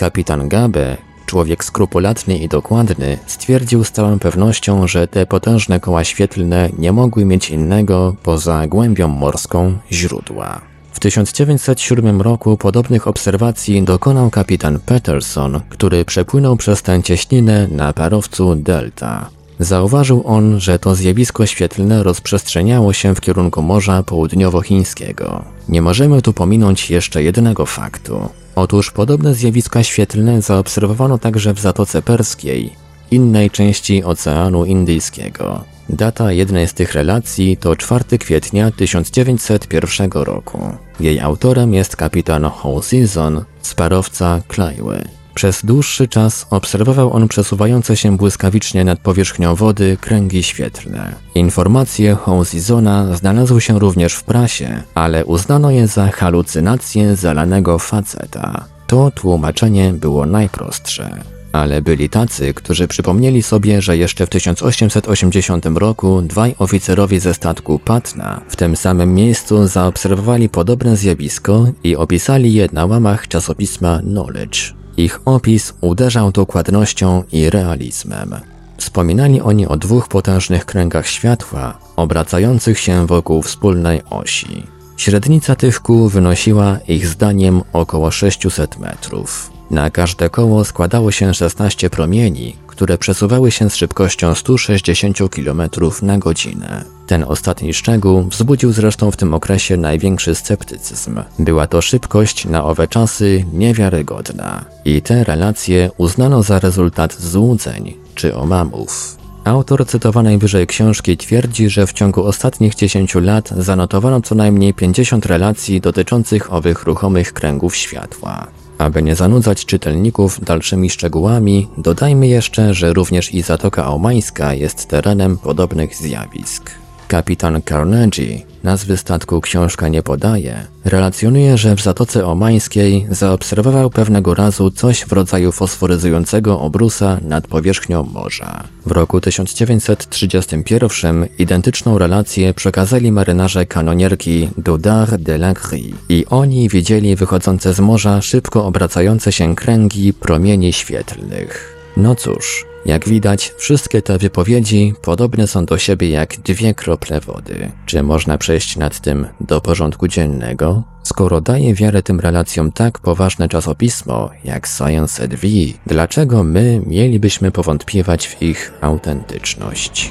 Kapitan 0.00 0.48
Gabe, 0.48 0.96
człowiek 1.26 1.64
skrupulatny 1.64 2.38
i 2.38 2.48
dokładny, 2.48 3.18
stwierdził 3.26 3.84
z 3.84 3.90
całą 3.90 4.18
pewnością, 4.18 4.86
że 4.86 5.08
te 5.08 5.26
potężne 5.26 5.80
koła 5.80 6.04
świetlne 6.04 6.70
nie 6.78 6.92
mogły 6.92 7.24
mieć 7.24 7.50
innego, 7.50 8.16
poza 8.22 8.66
głębią 8.66 9.08
morską, 9.08 9.78
źródła. 9.92 10.60
W 10.92 11.00
1907 11.00 12.20
roku 12.20 12.56
podobnych 12.56 13.08
obserwacji 13.08 13.82
dokonał 13.82 14.30
kapitan 14.30 14.80
Peterson, 14.80 15.60
który 15.68 16.04
przepłynął 16.04 16.56
przez 16.56 16.82
tę 16.82 17.02
cieśninę 17.02 17.68
na 17.68 17.92
parowcu 17.92 18.54
Delta. 18.54 19.39
Zauważył 19.60 20.22
on, 20.26 20.60
że 20.60 20.78
to 20.78 20.94
zjawisko 20.94 21.46
świetlne 21.46 22.02
rozprzestrzeniało 22.02 22.92
się 22.92 23.14
w 23.14 23.20
kierunku 23.20 23.62
Morza 23.62 24.02
Południowochińskiego. 24.02 25.44
Nie 25.68 25.82
możemy 25.82 26.22
tu 26.22 26.32
pominąć 26.32 26.90
jeszcze 26.90 27.22
jednego 27.22 27.66
faktu. 27.66 28.28
Otóż 28.54 28.90
podobne 28.90 29.34
zjawiska 29.34 29.82
świetlne 29.82 30.42
zaobserwowano 30.42 31.18
także 31.18 31.54
w 31.54 31.60
Zatoce 31.60 32.02
Perskiej, 32.02 32.72
innej 33.10 33.50
części 33.50 34.04
Oceanu 34.04 34.64
Indyjskiego. 34.64 35.64
Data 35.88 36.32
jednej 36.32 36.68
z 36.68 36.74
tych 36.74 36.92
relacji 36.92 37.56
to 37.56 37.76
4 37.76 38.18
kwietnia 38.18 38.70
1901 38.70 40.10
roku. 40.12 40.76
Jej 41.00 41.20
autorem 41.20 41.74
jest 41.74 41.96
kapitan 41.96 42.44
Ho 42.44 42.82
Season 42.82 43.44
z 43.62 43.74
parowca 43.74 44.42
Klajły. 44.48 45.19
Przez 45.40 45.64
dłuższy 45.64 46.08
czas 46.08 46.46
obserwował 46.50 47.12
on 47.12 47.28
przesuwające 47.28 47.96
się 47.96 48.16
błyskawicznie 48.16 48.84
nad 48.84 48.98
powierzchnią 48.98 49.54
wody 49.54 49.96
kręgi 50.00 50.42
świetlne. 50.42 51.14
Informacje 51.34 52.14
Housizona 52.14 53.16
znalazły 53.16 53.60
się 53.60 53.78
również 53.78 54.14
w 54.14 54.24
prasie, 54.24 54.82
ale 54.94 55.24
uznano 55.24 55.70
je 55.70 55.86
za 55.86 56.08
halucynacje 56.08 57.16
zalanego 57.16 57.78
faceta. 57.78 58.64
To 58.86 59.10
tłumaczenie 59.10 59.92
było 59.92 60.26
najprostsze. 60.26 61.24
Ale 61.52 61.82
byli 61.82 62.08
tacy, 62.08 62.54
którzy 62.54 62.88
przypomnieli 62.88 63.42
sobie, 63.42 63.82
że 63.82 63.96
jeszcze 63.96 64.26
w 64.26 64.30
1880 64.30 65.66
roku 65.74 66.22
dwaj 66.22 66.54
oficerowie 66.58 67.20
ze 67.20 67.34
statku 67.34 67.78
Patna 67.78 68.40
w 68.48 68.56
tym 68.56 68.76
samym 68.76 69.14
miejscu 69.14 69.66
zaobserwowali 69.66 70.48
podobne 70.48 70.96
zjawisko 70.96 71.66
i 71.84 71.96
opisali 71.96 72.54
je 72.54 72.68
na 72.72 72.86
łamach 72.86 73.28
czasopisma 73.28 73.98
Knowledge. 73.98 74.79
Ich 75.04 75.20
opis 75.24 75.74
uderzał 75.80 76.32
dokładnością 76.32 77.24
i 77.32 77.50
realizmem. 77.50 78.34
Wspominali 78.76 79.40
oni 79.40 79.66
o 79.66 79.76
dwóch 79.76 80.08
potężnych 80.08 80.64
kręgach 80.64 81.06
światła, 81.06 81.78
obracających 81.96 82.78
się 82.78 83.06
wokół 83.06 83.42
wspólnej 83.42 84.02
osi. 84.10 84.66
Średnica 84.96 85.56
tych 85.56 85.80
kół 85.80 86.08
wynosiła 86.08 86.78
ich 86.88 87.06
zdaniem 87.06 87.62
około 87.72 88.10
600 88.10 88.78
metrów. 88.78 89.50
Na 89.70 89.90
każde 89.90 90.30
koło 90.30 90.64
składało 90.64 91.10
się 91.12 91.34
16 91.34 91.90
promieni, 91.90 92.56
które 92.66 92.98
przesuwały 92.98 93.50
się 93.50 93.70
z 93.70 93.76
szybkością 93.76 94.34
160 94.34 95.18
km 95.34 95.62
na 96.02 96.18
godzinę. 96.18 96.99
Ten 97.10 97.24
ostatni 97.28 97.74
szczegół 97.74 98.22
wzbudził 98.22 98.72
zresztą 98.72 99.10
w 99.10 99.16
tym 99.16 99.34
okresie 99.34 99.76
największy 99.76 100.34
sceptycyzm. 100.34 101.20
Była 101.38 101.66
to 101.66 101.82
szybkość 101.82 102.44
na 102.44 102.64
owe 102.64 102.88
czasy 102.88 103.44
niewiarygodna 103.52 104.64
i 104.84 105.02
te 105.02 105.24
relacje 105.24 105.90
uznano 105.96 106.42
za 106.42 106.58
rezultat 106.58 107.20
złudzeń 107.20 107.94
czy 108.14 108.36
omamów. 108.36 109.16
Autor 109.44 109.86
cytowanej 109.86 110.38
wyżej 110.38 110.66
książki 110.66 111.16
twierdzi, 111.16 111.70
że 111.70 111.86
w 111.86 111.92
ciągu 111.92 112.24
ostatnich 112.24 112.74
10 112.74 113.14
lat 113.14 113.48
zanotowano 113.56 114.20
co 114.20 114.34
najmniej 114.34 114.74
50 114.74 115.26
relacji 115.26 115.80
dotyczących 115.80 116.52
owych 116.52 116.82
ruchomych 116.82 117.32
kręgów 117.32 117.76
światła. 117.76 118.46
Aby 118.78 119.02
nie 119.02 119.16
zanudzać 119.16 119.64
czytelników 119.66 120.44
dalszymi 120.44 120.90
szczegółami, 120.90 121.68
dodajmy 121.78 122.28
jeszcze, 122.28 122.74
że 122.74 122.92
również 122.92 123.34
i 123.34 123.42
Zatoka 123.42 123.88
Omańska 123.88 124.54
jest 124.54 124.88
terenem 124.88 125.38
podobnych 125.38 125.94
zjawisk. 125.94 126.70
Kapitan 127.10 127.62
Carnegie, 127.68 128.38
nazwy 128.62 128.96
statku 128.96 129.40
książka 129.40 129.88
nie 129.88 130.02
podaje, 130.02 130.66
relacjonuje, 130.84 131.58
że 131.58 131.76
w 131.76 131.80
Zatoce 131.80 132.26
Omańskiej 132.26 133.06
zaobserwował 133.10 133.90
pewnego 133.90 134.34
razu 134.34 134.70
coś 134.70 135.00
w 135.00 135.12
rodzaju 135.12 135.52
fosforyzującego 135.52 136.60
obrusa 136.60 137.18
nad 137.22 137.46
powierzchnią 137.46 138.02
morza. 138.02 138.64
W 138.86 138.90
roku 138.90 139.20
1931 139.20 141.28
identyczną 141.38 141.98
relację 141.98 142.54
przekazali 142.54 143.12
marynarze 143.12 143.66
kanonierki 143.66 144.48
Dudar 144.58 145.18
de 145.18 145.38
Langry 145.38 145.80
i 146.08 146.26
oni 146.26 146.68
widzieli 146.68 147.16
wychodzące 147.16 147.74
z 147.74 147.80
morza 147.80 148.22
szybko 148.22 148.66
obracające 148.66 149.32
się 149.32 149.54
kręgi 149.54 150.12
promieni 150.12 150.72
świetlnych. 150.72 151.76
No 151.96 152.14
cóż, 152.14 152.69
jak 152.86 153.08
widać, 153.08 153.54
wszystkie 153.56 154.02
te 154.02 154.18
wypowiedzi 154.18 154.94
podobne 155.02 155.46
są 155.46 155.64
do 155.64 155.78
siebie 155.78 156.10
jak 156.10 156.36
dwie 156.36 156.74
krople 156.74 157.20
wody. 157.20 157.70
Czy 157.86 158.02
można 158.02 158.38
przejść 158.38 158.76
nad 158.76 159.00
tym 159.00 159.26
do 159.40 159.60
porządku 159.60 160.08
dziennego? 160.08 160.82
Skoro 161.02 161.40
daje 161.40 161.74
wiarę 161.74 162.02
tym 162.02 162.20
relacjom 162.20 162.72
tak 162.72 162.98
poważne 162.98 163.48
czasopismo 163.48 164.30
jak 164.44 164.66
Science 164.66 165.24
at 165.24 165.34
V, 165.34 165.48
dlaczego 165.86 166.44
my 166.44 166.82
mielibyśmy 166.86 167.50
powątpiewać 167.50 168.26
w 168.26 168.42
ich 168.42 168.72
autentyczność? 168.80 170.10